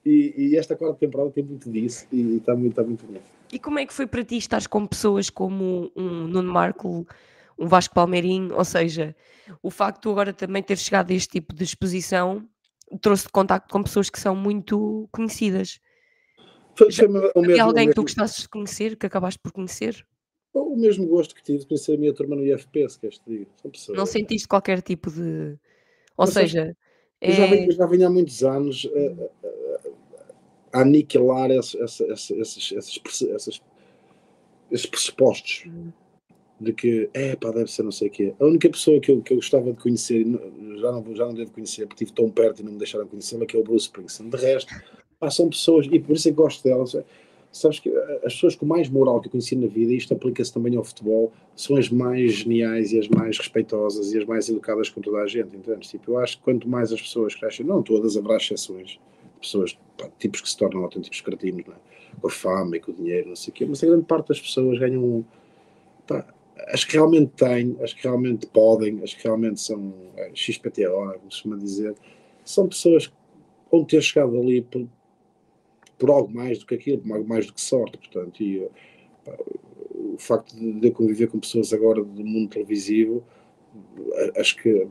[0.05, 3.19] E, e esta quarta temporada tem muito disso e está muito, está muito bom.
[3.51, 7.05] E como é que foi para ti estar com pessoas como um Nuno Marco,
[7.57, 8.55] um Vasco Palmeirinho?
[8.55, 9.15] Ou seja,
[9.61, 12.47] o facto de tu agora também ter chegado a este tipo de exposição
[13.01, 15.79] trouxe-te contacto com pessoas que são muito conhecidas.
[16.75, 19.51] Foi, Já- o, mesmo, alguém o, que tu mesmo, gostasses de conhecer, que acabaste por
[19.51, 20.05] conhecer?
[20.53, 23.29] o mesmo gosto que tive de conhecer a minha turma no IFP, se queres te
[23.29, 23.47] digo.
[23.89, 25.57] Não sentiste qualquer tipo de.
[26.17, 26.75] Ou Mas seja,
[27.21, 27.47] Eu já, é...
[27.47, 29.49] venho, eu já venho há muitos anos a, a-
[30.77, 33.61] a- aniquilar esse- esse- esse- esses, esses, esses,
[34.71, 35.91] esses pressupostos Hum.
[36.59, 38.35] de que é pá, deve ser não sei o quê.
[38.39, 40.25] A única pessoa que eu, que eu gostava de conhecer,
[40.79, 43.45] já não, já não devo conhecer, porque estive tão perto e não me deixaram conhecê-la,
[43.45, 44.29] que é o Bruce Springsteen.
[44.29, 44.73] De resto,
[45.19, 46.95] pá, são pessoas, e por isso é que gosto delas.
[47.51, 47.89] Sabes que
[48.23, 50.83] as pessoas com mais moral que eu conheci na vida, e isto aplica-se também ao
[50.83, 55.17] futebol, são as mais geniais e as mais respeitosas e as mais educadas com toda
[55.17, 55.89] a gente, entendes?
[55.89, 58.99] Tipo, eu acho que quanto mais as pessoas crescem, não todas, haverá exceções,
[59.41, 61.97] pessoas, pá, tipos que se tornam autênticos cretinos, é?
[62.19, 64.29] com a fama e com o dinheiro, não sei o quê, mas a grande parte
[64.29, 65.25] das pessoas ganham,
[66.05, 66.25] pá,
[66.67, 71.13] as que realmente têm, as que realmente podem, as que realmente são é, XPTO, como
[71.13, 71.95] se costuma dizer,
[72.43, 73.13] são pessoas que
[73.71, 74.87] vão ter chegado ali por,
[75.97, 78.67] por algo mais do que aquilo, por algo mais do que sorte, portanto, e
[79.93, 83.23] o facto de eu conviver com pessoas agora do mundo televisivo,
[84.37, 84.87] acho que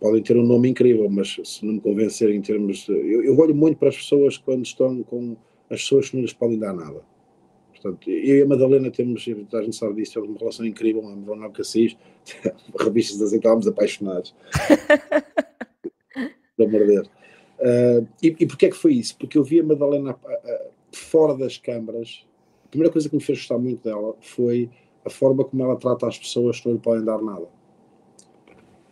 [0.00, 3.38] podem ter um nome incrível, mas se não me convencerem em termos de, eu, eu
[3.38, 5.36] olho muito para as pessoas quando estão com
[5.70, 7.02] as pessoas que não lhes podem dar nada.
[7.86, 11.14] Portanto, eu e a Madalena temos, a gente sabe disso, temos uma relação incrível, uma
[11.14, 11.96] Madalena Cassis,
[12.80, 14.34] revistas das estávamos apaixonados.
[16.56, 17.08] Pelo amor de Deus.
[17.58, 19.16] Uh, e, e porquê é que foi isso?
[19.18, 22.26] Porque eu vi a Madalena uh, fora das câmaras.
[22.64, 24.68] A primeira coisa que me fez gostar muito dela foi
[25.04, 27.46] a forma como ela trata as pessoas que não lhe podem dar nada.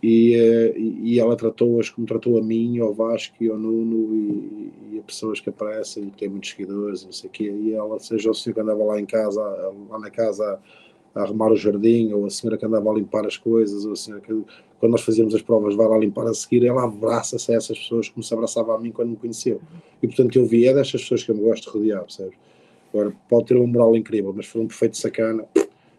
[0.07, 4.73] E, uh, e ela tratou-as como tratou a mim, ao Vasco e ao Nuno e,
[4.93, 7.45] e a pessoas que aparecem e têm muitos seguidores e não sei o quê.
[7.45, 9.41] E ela, seja o senhor que andava lá em casa,
[9.89, 10.61] lá na casa
[11.15, 13.97] a arrumar o jardim, ou a senhora que andava a limpar as coisas, ou a
[13.97, 14.45] senhora que,
[14.79, 18.11] quando nós fazíamos as provas, vai lá limpar a seguir, ela abraça-se a essas pessoas
[18.11, 19.59] como se abraçava a mim quando me conheceu.
[20.03, 22.37] E portanto eu vi, é destas pessoas que eu me gosto de rodear, percebes?
[22.93, 25.47] Agora, pode ter uma moral incrível, mas foi um perfeito sacana.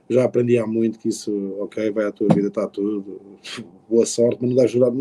[0.08, 3.20] Já aprendi há muito que isso, ok, vai à tua vida, está tudo,
[3.90, 4.92] boa sorte, mas não dá jurar.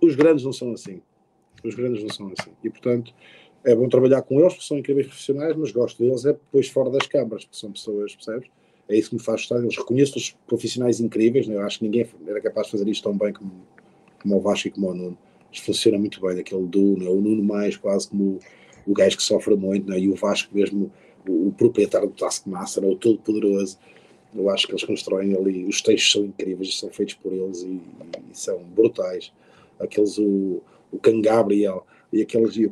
[0.00, 1.00] Os grandes não são assim.
[1.64, 2.50] Os grandes não são assim.
[2.62, 3.12] E portanto,
[3.64, 6.90] é bom trabalhar com eles, porque são incríveis profissionais, mas gosto deles é depois fora
[6.90, 8.48] das câmaras, porque são pessoas, percebes?
[8.90, 9.76] é isso que me faz gostar deles.
[9.76, 11.54] Reconheço os profissionais incríveis, né?
[11.54, 13.52] eu acho que ninguém era capaz de fazer isto tão bem como,
[14.20, 15.18] como o Vasco e como o Nuno.
[15.52, 17.08] Isto funciona muito bem, aquele duo, né?
[17.08, 18.40] o Nuno mais quase como
[18.86, 19.98] o, o gajo que sofre muito, né?
[19.98, 20.92] e o Vasco mesmo,
[21.28, 23.78] o, o proprietário do Taskmaster, o todo poderoso.
[24.34, 27.80] Eu acho que eles constroem ali, os textos são incríveis, são feitos por eles e,
[28.30, 29.32] e são brutais.
[29.78, 30.62] Aqueles, o,
[30.92, 32.70] o Can Gabriel, e aqueles, e o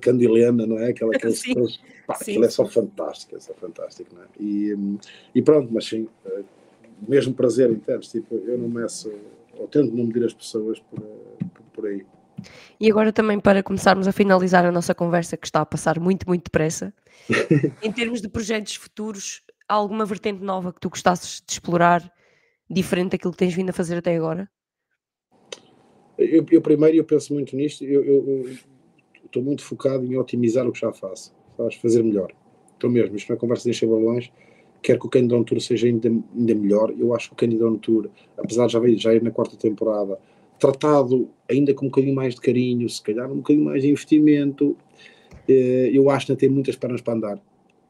[0.00, 0.90] Candilena, não é?
[0.90, 4.26] Aquela, aqueles, aqueles, pá, aquilo é só fantástico, é só fantástico, não é?
[4.40, 4.98] E,
[5.34, 6.42] e pronto, mas sim, eh,
[7.06, 8.10] mesmo prazer, entendes?
[8.10, 9.12] Tipo, eu não meço,
[9.56, 12.04] ou tento não medir as pessoas por, por, por aí.
[12.78, 16.26] E agora também para começarmos a finalizar a nossa conversa, que está a passar muito,
[16.28, 16.94] muito depressa,
[17.82, 22.12] em termos de projetos futuros, alguma vertente nova que tu gostasses de explorar,
[22.68, 24.48] diferente daquilo que tens vindo a fazer até agora?
[26.16, 28.48] Eu, eu primeiro, eu penso muito nisto, eu,
[29.24, 32.32] estou muito focado em otimizar o que já faço, sabes, fazer melhor.
[32.72, 34.32] Estou mesmo, isto não é conversa de encher balões,
[34.82, 36.92] quero que o Candy Tour seja ainda, ainda melhor.
[36.98, 40.18] Eu acho que o Candy Tour, apesar de já, já ir na quarta temporada,
[40.58, 44.76] tratado ainda com um bocadinho mais de carinho, se calhar um bocadinho mais de investimento,
[45.48, 47.40] eh, eu acho que ainda tem muitas pernas para andar.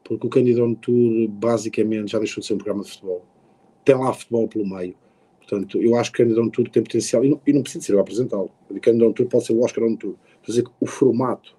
[0.09, 3.25] Porque o Candy Tour basicamente já deixou de ser um programa de futebol.
[3.85, 4.97] Tem lá futebol pelo meio
[5.49, 7.95] Portanto, eu acho que o Candidato Tour tem potencial, e não, e não precisa ser
[7.95, 8.51] eu apresentá-lo.
[8.69, 10.15] O Candidato Tour pode ser o Oscar on Tour.
[10.43, 11.57] Quer dizer, o formato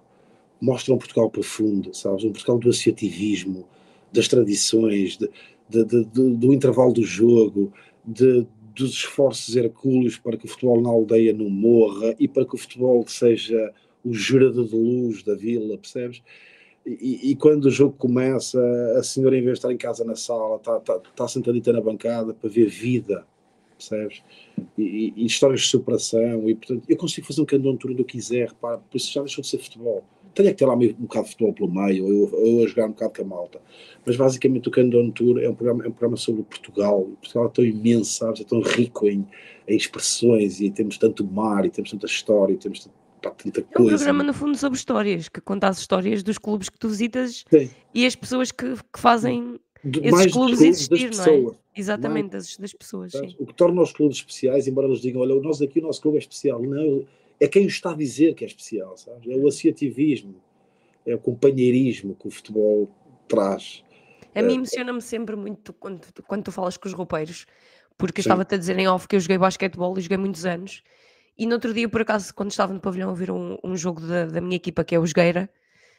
[0.60, 2.22] mostra um Portugal profundo, sabes?
[2.22, 3.66] Um Portugal do associativismo,
[4.12, 5.28] das tradições, de,
[5.68, 7.72] de, de, do intervalo do jogo,
[8.04, 12.58] dos esforços hercúleos para que o futebol na aldeia não morra e para que o
[12.58, 13.72] futebol seja
[14.04, 16.22] o gerador de luz da vila, percebes?
[16.98, 18.60] E, e, quando o jogo começa,
[18.98, 21.80] a senhora, em vez de estar em casa na sala, está, está, está sentadita na
[21.80, 23.24] bancada para ver vida,
[23.76, 24.22] percebes?
[24.76, 28.48] E, e, histórias de superação, e portanto, eu consigo fazer um canto onde eu quiser,
[28.48, 30.02] repara, por isso já deixou de ser futebol.
[30.34, 32.90] Tenho que ter lá um bocado de futebol pelo meio, ou eu, a jogar um
[32.90, 33.60] bocado com a malta.
[34.04, 37.08] Mas basicamente o Canto Tour é um programa, é um programa sobre Portugal.
[37.20, 38.40] Portugal é tão imenso, sabes?
[38.40, 39.26] É tão rico em,
[39.66, 42.88] em expressões, e temos tanto mar, e temos tanta história, e temos
[43.22, 43.72] pá, tanta coisa.
[43.72, 46.88] É um programa, no fundo, sobre histórias, que conta as histórias dos clubes que tu
[46.88, 47.70] visitas Sim.
[47.94, 51.56] e as pessoas que, que fazem de, esses mais clubes, clubes existir, não é?
[51.76, 52.30] Exatamente, é?
[52.30, 53.12] das, das pessoas.
[53.38, 56.16] O que torna os clubes especiais, embora eles digam, olha, nós aqui o nosso clube
[56.16, 57.06] é especial, não,
[57.40, 59.26] é quem está a dizer que é especial, sabes?
[59.28, 60.34] É o associativismo,
[61.06, 62.90] é o companheirismo que o futebol
[63.26, 63.82] traz.
[64.34, 67.46] A mim é, emociona-me sempre muito quando, quando tu falas com os roupeiros,
[67.96, 70.82] porque estava-te a dizer em off que eu joguei basquetebol e joguei muitos anos.
[71.38, 74.00] E no outro dia, por acaso, quando estava no pavilhão a ver um, um jogo
[74.00, 75.48] da, da minha equipa, que é o Jogueira,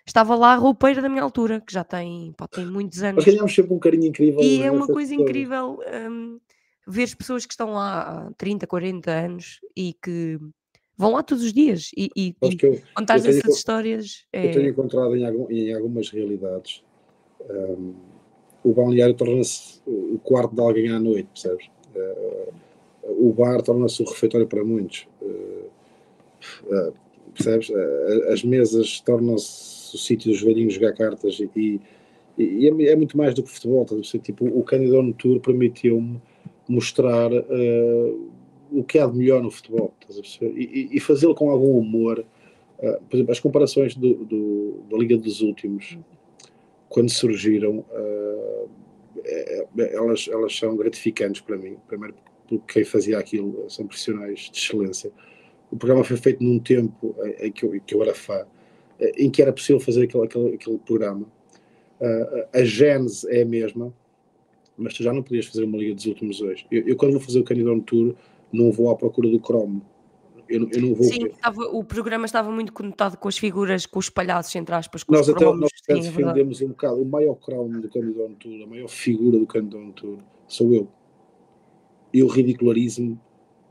[0.05, 3.25] estava lá a roupeira da minha altura, que já tem, pá, tem muitos anos.
[3.25, 4.41] Nós ganhámos sempre um carinho incrível.
[4.41, 5.79] E é uma coisa incrível
[6.09, 6.39] um,
[6.87, 10.39] ver as pessoas que estão lá há 30, 40 anos e que
[10.97, 14.25] vão lá todos os dias e, e, e contar essas histórias.
[14.31, 14.49] É...
[14.49, 16.83] Eu tenho encontrado em, algum, em algumas realidades
[17.49, 17.95] um,
[18.63, 21.65] o balneário torna-se o quarto de alguém à noite, percebes?
[21.95, 22.53] Uh,
[23.03, 25.07] o bar torna-se o refeitório para muitos.
[25.21, 26.93] Uh,
[27.33, 27.71] percebes?
[28.31, 31.81] As mesas tornam-se o sítio dos velhinhos jogar cartas e, e,
[32.37, 33.85] e é, é, muito mais do que futebol,
[34.21, 36.21] tipo, o Candidato Tour permitiu-me
[36.67, 38.31] mostrar uh,
[38.71, 39.93] o que há de melhor no futebol
[40.41, 42.25] e, e fazê-lo com algum humor.
[42.79, 45.97] Uh, por exemplo, as comparações do, do, da Liga dos Últimos,
[46.89, 48.69] quando surgiram, uh,
[49.23, 51.75] é, elas, elas são gratificantes para mim.
[51.87, 52.15] Primeiro,
[52.57, 55.11] porque quem fazia aquilo são profissionais de excelência
[55.71, 58.45] o programa foi feito num tempo em que eu, em que eu era fã,
[59.17, 61.25] em que era possível fazer aquele, aquele, aquele programa.
[61.99, 63.93] Uh, a gênese é a mesma,
[64.77, 66.65] mas tu já não podias fazer uma liga dos últimos dois.
[66.69, 68.15] Eu, eu quando vou fazer o Canidon Tour,
[68.51, 69.81] não vou à procura do cromo.
[70.49, 71.05] Eu, eu não vou.
[71.05, 75.05] Sim, estava, o programa estava muito conectado com as figuras, com os palhaços, entre aspas,
[75.07, 75.61] nós até cromos.
[75.61, 77.01] nós Sim, é defendemos um bocado.
[77.01, 80.89] O maior cromo do Canidon Tour, a maior figura do Canidon Tour, sou eu.
[82.13, 83.19] Eu ridicularismo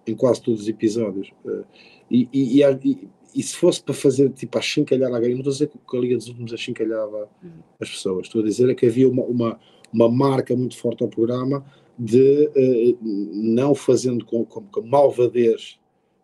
[0.06, 1.32] em quase todos os episódios.
[1.44, 1.64] Uh,
[2.10, 5.54] e, e, e, e, se fosse para fazer tipo a chincalhar alguém, não estou a
[5.54, 7.50] dizer que a Liga dos Últimos achincalhava Uhum.
[7.78, 9.60] as pessoas, estou a dizer é que havia uma, uma,
[9.92, 11.64] uma marca muito forte ao programa
[11.98, 15.78] de eh, não fazendo com, com, com malvadez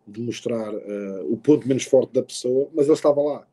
[0.07, 3.47] de mostrar eh, o ponto menos forte da pessoa, mas ele estava lá.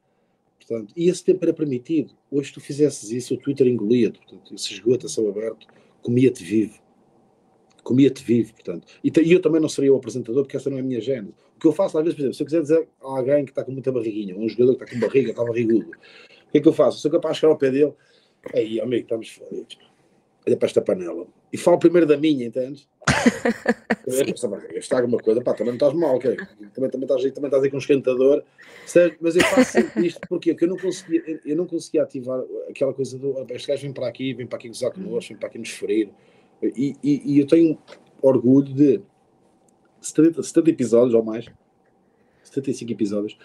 [0.56, 2.14] Portanto, e esse tempo era permitido.
[2.30, 4.18] Hoje, se tu fizesses isso, o Twitter engolia-te.
[4.20, 5.66] Portanto, esse esgoto a céu aberto
[6.00, 6.80] comia-te vivo.
[7.84, 8.86] Comia-te vivo, portanto.
[9.04, 11.34] E, e eu também não seria o apresentador, porque essa não é a minha gênese.
[11.56, 13.50] O que eu faço, às vezes, por exemplo, se eu quiser dizer a alguém que
[13.52, 16.60] está com muita barriguinha, um jogador que está com barriga, está barrigudo, o que é
[16.60, 16.98] que eu faço?
[16.98, 17.92] Sou capaz de chegar ao pé dele,
[18.54, 19.78] aí, amigo, estamos fodidos.
[20.46, 21.26] Olha para esta panela.
[21.52, 22.88] E falo primeiro da minha, entendes?
[24.06, 26.36] Esta barriga, está alguma coisa, pá, também não estás mal, ok?
[26.74, 28.42] Também, também, estás, aí- também estás aí com um esquentador.
[28.84, 29.16] Certo?
[29.20, 32.42] Mas eu faço sempre isto porque porque eu não conseguia, eu- eu não conseguia ativar
[32.68, 35.38] aquela coisa do "Ah, este gajo vem para aqui, vem para aqui gozar connosco, vem
[35.38, 36.10] para aqui nos ferir.
[36.76, 37.78] E, e, e eu tenho
[38.22, 39.00] orgulho de
[40.00, 41.46] 70, 70 episódios ou mais,
[42.42, 43.38] 75 episódios.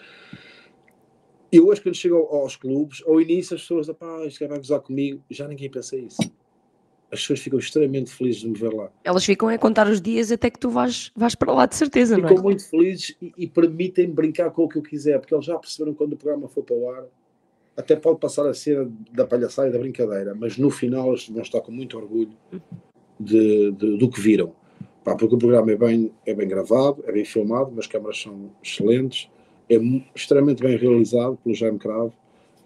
[1.52, 4.80] Eu hoje, quando chego ao- aos clubes, ao início as pessoas, pá, gajo vai gozar
[4.80, 6.20] comigo, já ninguém pensa isso.
[7.10, 8.88] As pessoas ficam extremamente felizes de me ver lá.
[9.02, 12.16] Elas ficam a contar os dias até que tu vais, vais para lá, de certeza,
[12.16, 12.42] não ficam é?
[12.44, 15.92] muito felizes e, e permitem brincar com o que eu quiser, porque eles já perceberam
[15.92, 17.04] quando o programa for para o ar,
[17.76, 21.42] até pode passar a ser da palhaçada e da brincadeira, mas no final eles vão
[21.42, 22.30] estar com muito orgulho
[23.20, 24.52] de, de- do que viram.
[25.04, 28.50] Pá, porque o programa é bem, é bem gravado, é bem filmado, as câmaras são
[28.62, 29.30] excelentes,
[29.68, 29.76] é
[30.14, 32.12] extremamente bem realizado pelo Jaime Cravo.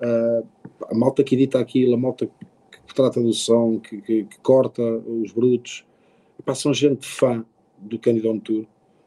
[0.01, 0.43] Ah,
[0.91, 2.33] a malta que edita aquilo, a malta que,
[2.87, 5.85] que trata do som, que, que- que corta os brutos,
[6.45, 7.45] pá, são gente fã
[7.79, 8.65] do Candidon Tour.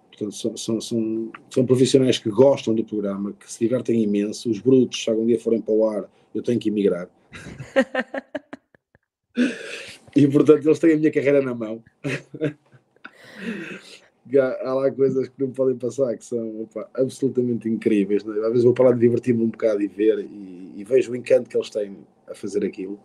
[0.10, 4.50] Portanto, são, são, são, são profissionais que gostam do programa, que se divertem imenso.
[4.50, 7.08] Os brutos, se algum dia forem para o ar, eu tenho que emigrar.
[10.18, 11.84] e, portanto, eles têm a minha carreira na mão.
[14.36, 18.26] Há há lá coisas que não podem passar, que são opa, absolutamente incríveis.
[18.26, 18.40] não é?
[18.40, 21.16] Às vezes vou para lá de divertir-me um bocado e ver, e, e vejo o
[21.16, 21.96] encanto que eles têm
[22.28, 23.00] a fazer aquilo.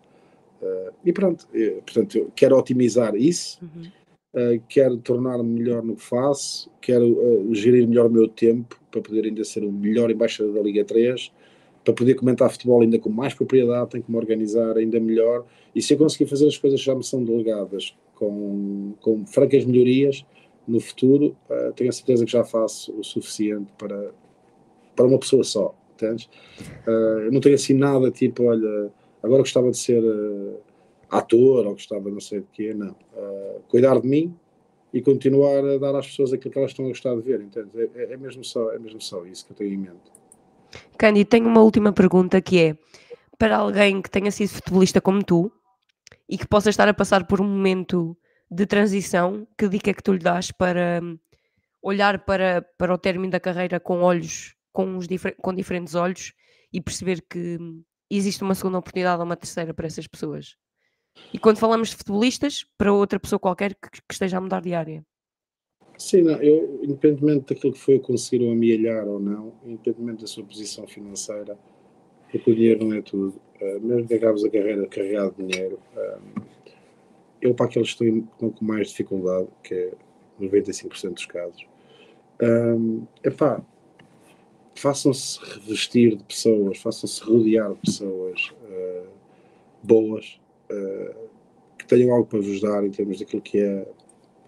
[0.62, 3.90] Ah, e pronto, eh, portanto, eu quero otimizar isso, Uhum.
[4.34, 9.02] Uh, quero tornar-me melhor no que faço, quero uh, gerir melhor o meu tempo para
[9.02, 11.30] poder ainda ser o melhor embaixador da Liga 3,
[11.84, 15.44] para poder comentar futebol ainda com mais propriedade, tenho que me organizar ainda melhor.
[15.74, 19.64] E se eu conseguir fazer as coisas que já me são delegadas com, com francas
[19.64, 20.24] melhorias
[20.66, 24.12] no futuro, uh, tenho a certeza que já faço o suficiente para,
[24.94, 25.74] para uma pessoa só.
[25.94, 26.26] Entendes?
[26.86, 30.02] Uh, não tenho assim nada tipo, olha, agora gostava de ser.
[30.02, 30.60] uh,
[31.12, 32.96] ator ou gostava não sei de quê, não.
[33.68, 34.34] Cuidar de mim
[34.94, 37.68] e continuar a dar às pessoas aquilo que elas estão a gostar de ver, entende?
[37.74, 40.21] É, é- é mesmo só, é mesmo só isso que eu tenho em mente.
[40.98, 42.76] Cândido, tenho uma última pergunta que é:
[43.38, 45.50] para alguém que tenha sido futebolista como tu
[46.28, 48.16] e que possa estar a passar por um momento
[48.50, 51.18] de transição, que dica é que tu lhe dás para hum,
[51.82, 56.32] olhar para, para o término da carreira com olhos, com, os difer- com diferentes olhos
[56.72, 60.56] e perceber que hum, existe uma segunda oportunidade ou uma terceira para essas pessoas?
[61.32, 64.74] E quando falamos de futebolistas, para outra pessoa qualquer que, que esteja a mudar de
[64.74, 65.04] área.
[66.02, 70.42] Sim, não, eu, independentemente daquilo que foi eu conseguir amealhar ou não, independentemente da sua
[70.42, 71.56] posição financeira,
[72.28, 75.78] porque o dinheiro não é tudo, uh, mesmo que acabes a carreira carregado de dinheiro,
[75.96, 76.42] um,
[77.40, 79.92] eu para aqueles que estão, com mais dificuldade, que é
[80.40, 81.66] 95% dos casos,
[82.42, 83.64] um, epá,
[84.74, 89.06] façam-se revestir de pessoas, façam-se rodear de pessoas uh,
[89.84, 91.28] boas, uh,
[91.78, 93.86] que tenham algo para vos dar em termos daquilo que é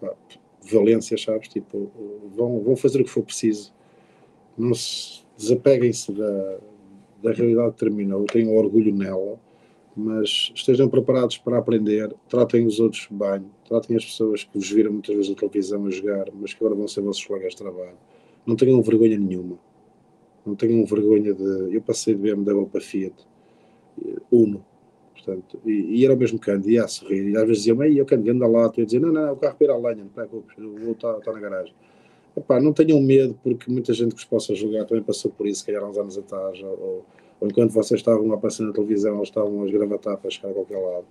[0.01, 0.13] pá,
[0.71, 1.47] valência, sabes?
[1.47, 1.91] Tipo,
[2.35, 3.73] vão, vão fazer o que for preciso.
[4.57, 6.57] Não se desapeguem-se da,
[7.21, 9.39] da realidade que terminou, tenham orgulho nela,
[9.95, 14.91] mas estejam preparados para aprender, tratem os outros bem, tratem as pessoas que vos viram
[14.91, 17.97] muitas vezes na televisão a jogar, mas que agora vão ser vossos colegas de trabalho.
[18.45, 19.57] Não tenham vergonha nenhuma.
[20.45, 21.75] Não tenham vergonha de.
[21.75, 23.15] Eu passei de BMW para Fiat,
[24.31, 24.63] Uno,
[25.25, 27.99] portanto, e, e era o mesmo Cândido, ia a sorrir, e às vezes diziam, ei,
[27.99, 30.05] eu Cândido, anda lá, tu ia dizer, não, não, o carro para à lenha, não
[30.07, 31.73] te preocupes, eu vou estar, estar na garagem.
[32.37, 35.61] Epá, não tenham medo, porque muita gente que vos possa julgar também passou por isso,
[35.61, 37.05] se calhar uns anos atrás, ou,
[37.39, 40.53] ou enquanto vocês estavam a passar na televisão, eles estavam a esgravatar para chegar a
[40.53, 41.05] qualquer lado.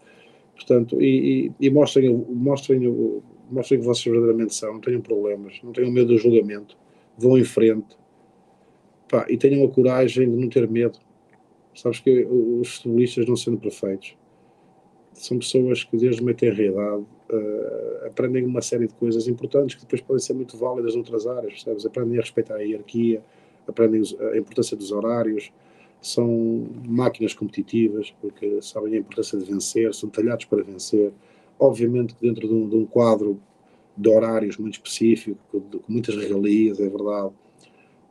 [0.55, 5.01] Portanto, e, e, e mostrem, o- mostrem, o- mostrem que vocês verdadeiramente são, não tenham
[5.01, 6.77] problemas, não tenham medo do julgamento,
[7.19, 7.97] vão em frente,
[9.29, 10.99] e tenham a coragem de não ter medo.
[11.75, 14.17] Sabes que os futebolistas não sendo perfeitos,
[15.13, 20.01] são pessoas que desde uma tenra uh, aprendem uma série de coisas importantes que depois
[20.01, 21.87] podem ser muito válidas noutras áreas, percebes?
[21.87, 23.23] Aprendem a respeitar a hierarquia,
[23.67, 24.03] aprendem
[24.33, 25.53] a importância dos horários,
[26.01, 31.13] são máquinas competitivas porque sabem a importância de vencer, são talhados para vencer.
[31.59, 33.41] Obviamente que dentro de um, de um quadro
[33.97, 37.33] de horários muito específico, com muitas regalias, é verdade,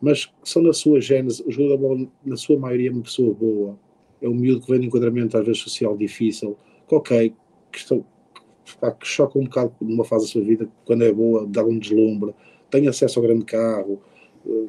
[0.03, 3.33] mas são na sua gênese, o jogador da bola, na sua maioria, é uma pessoa
[3.33, 3.79] boa,
[4.21, 6.57] é um miúdo que vem de enquadramento às vezes social difícil,
[6.89, 7.33] que ok,
[7.71, 8.05] que, estão,
[8.99, 12.35] que choca um bocado numa fase da sua vida, quando é boa, dá um deslumbre,
[12.69, 14.01] tem acesso ao grande carro,
[14.45, 14.67] eh,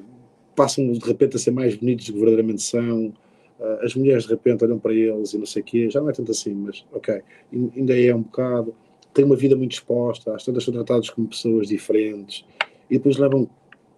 [0.55, 3.13] passam de repente a ser mais bonitos do que verdadeiramente são,
[3.59, 6.11] eh, as mulheres de repente olham para eles e não sei o quê, já não
[6.11, 7.21] é tanto assim, mas ok,
[7.53, 8.73] ainda é um bocado,
[9.13, 12.45] têm uma vida muito exposta, às tantas são tratados como pessoas diferentes,
[12.89, 13.51] e depois levam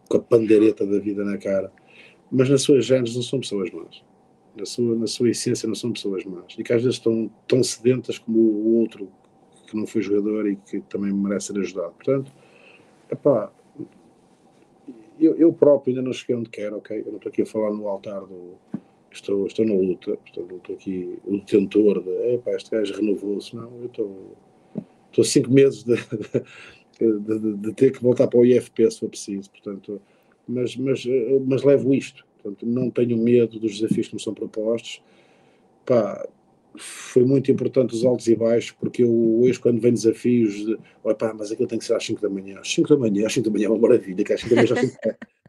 [0.08, 1.72] com a pandeireta da vida na cara,
[2.30, 4.02] mas nas suas genes não são pessoas más,
[4.56, 7.62] na sua, na sua essência não são pessoas más, e que às vezes estão tão
[7.62, 9.08] sedentas como o outro
[9.66, 11.92] que não foi jogador e que também merece ser ajudado.
[11.94, 12.32] Portanto,
[13.10, 13.52] epá,
[15.18, 17.00] eu, eu próprio ainda não cheguei onde quero, ok?
[17.00, 18.54] Eu não estou aqui a falar no altar do.
[19.10, 22.10] Estou, estou na luta, portanto, não estou aqui o detentor de.
[22.34, 23.56] Epá, este gajo renovou-se.
[23.56, 24.36] Não, eu estou.
[25.08, 25.94] Estou cinco meses de,
[26.98, 30.00] de, de, ter que voltar para o IFP se for preciso, portanto.
[30.48, 31.04] Mas, mas,
[31.46, 35.02] mas levo isto, portanto, não tenho medo dos desafios que me são propostos.
[35.84, 36.26] Pá,
[36.76, 40.78] foi muito importante os altos e baixos, porque eu hoje, quando vem desafios, de,
[41.18, 42.60] pá, mas aquilo tem que ser às 5 da manhã.
[42.60, 44.56] Às 5 da manhã, às 5 da manhã é uma maravilha, que às 5 da
[44.56, 44.98] manhã já 5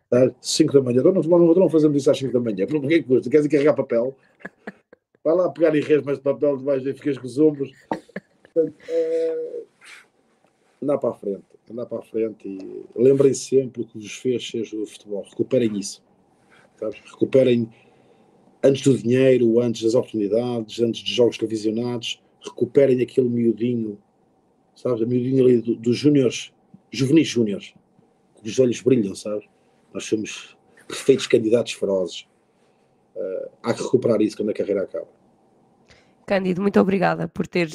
[0.10, 3.04] da 5 da manhã, então não, não, fazemos isso às 5 da manhã, é que
[3.04, 3.30] custa?
[3.30, 4.18] Queres carregar papel?
[5.24, 7.70] Vai lá pegar em resmas de papel debaixo e ficas com os ombros.
[8.54, 9.64] Portanto, é,
[10.82, 14.48] andar para a frente, andar para a frente e lembrem sempre o que vos fez
[14.48, 15.24] ser o futebol.
[15.24, 16.04] Recuperem isso.
[16.78, 17.00] Sabes?
[17.06, 17.70] Recuperem
[18.64, 23.98] antes do dinheiro, antes das oportunidades, antes de jogos televisionados, recuperem aquele miudinho,
[24.76, 25.02] sabes?
[25.02, 26.54] A miudinho ali dos do júniores,
[26.92, 27.74] juvenis júniores,
[28.36, 29.46] que os olhos brilham, sabes?
[29.94, 30.58] Nós somos
[30.88, 32.28] perfeitos candidatos ferozes.
[33.16, 35.08] Uh, há que recuperar isso quando a carreira acaba.
[36.28, 37.74] Cândido, muito obrigada por teres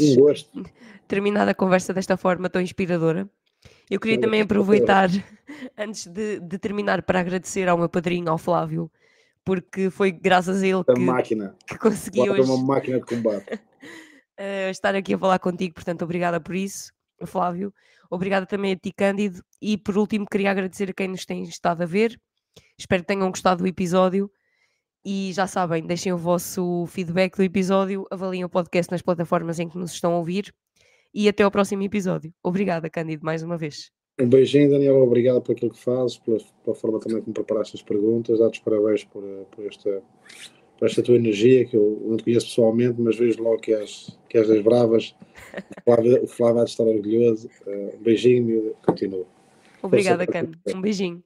[0.55, 0.63] um
[1.09, 3.27] terminado a conversa desta forma tão inspiradora.
[3.91, 5.09] Eu queria também aproveitar,
[5.77, 8.93] antes de, de terminar, para agradecer ao meu padrinho, ao Flávio,
[9.43, 11.57] porque foi graças a ele que, máquina.
[11.67, 13.55] que consegui hoje uma máquina de combate.
[13.55, 16.93] uh, estar aqui a falar contigo, portanto, obrigada por isso,
[17.25, 17.73] Flávio.
[18.11, 19.43] Obrigada também a ti, Cândido.
[19.63, 22.21] E por último, queria agradecer a quem nos tem estado a ver.
[22.77, 24.31] Espero que tenham gostado do episódio.
[25.05, 29.69] E já sabem, deixem o vosso feedback do episódio, avaliem o podcast nas plataformas em
[29.69, 30.55] que nos estão a ouvir.
[31.13, 32.33] E até ao próximo episódio.
[32.43, 33.91] Obrigada, Cândido, mais uma vez.
[34.21, 35.03] Um beijinho, Daniel.
[35.03, 38.39] Obrigado por aquilo que fazes, pela, pela forma também como preparaste as perguntas.
[38.39, 40.03] Dá-te parabéns por, por, esta,
[40.79, 44.17] por esta tua energia, que eu não te conheço pessoalmente, mas vejo logo que és,
[44.29, 45.15] que és das bravas.
[46.23, 47.51] O Flávio vai estar orgulhoso.
[47.67, 49.27] Uh, um beijinho, continua.
[49.83, 50.53] Obrigada, Cano.
[50.73, 51.21] Um beijinho.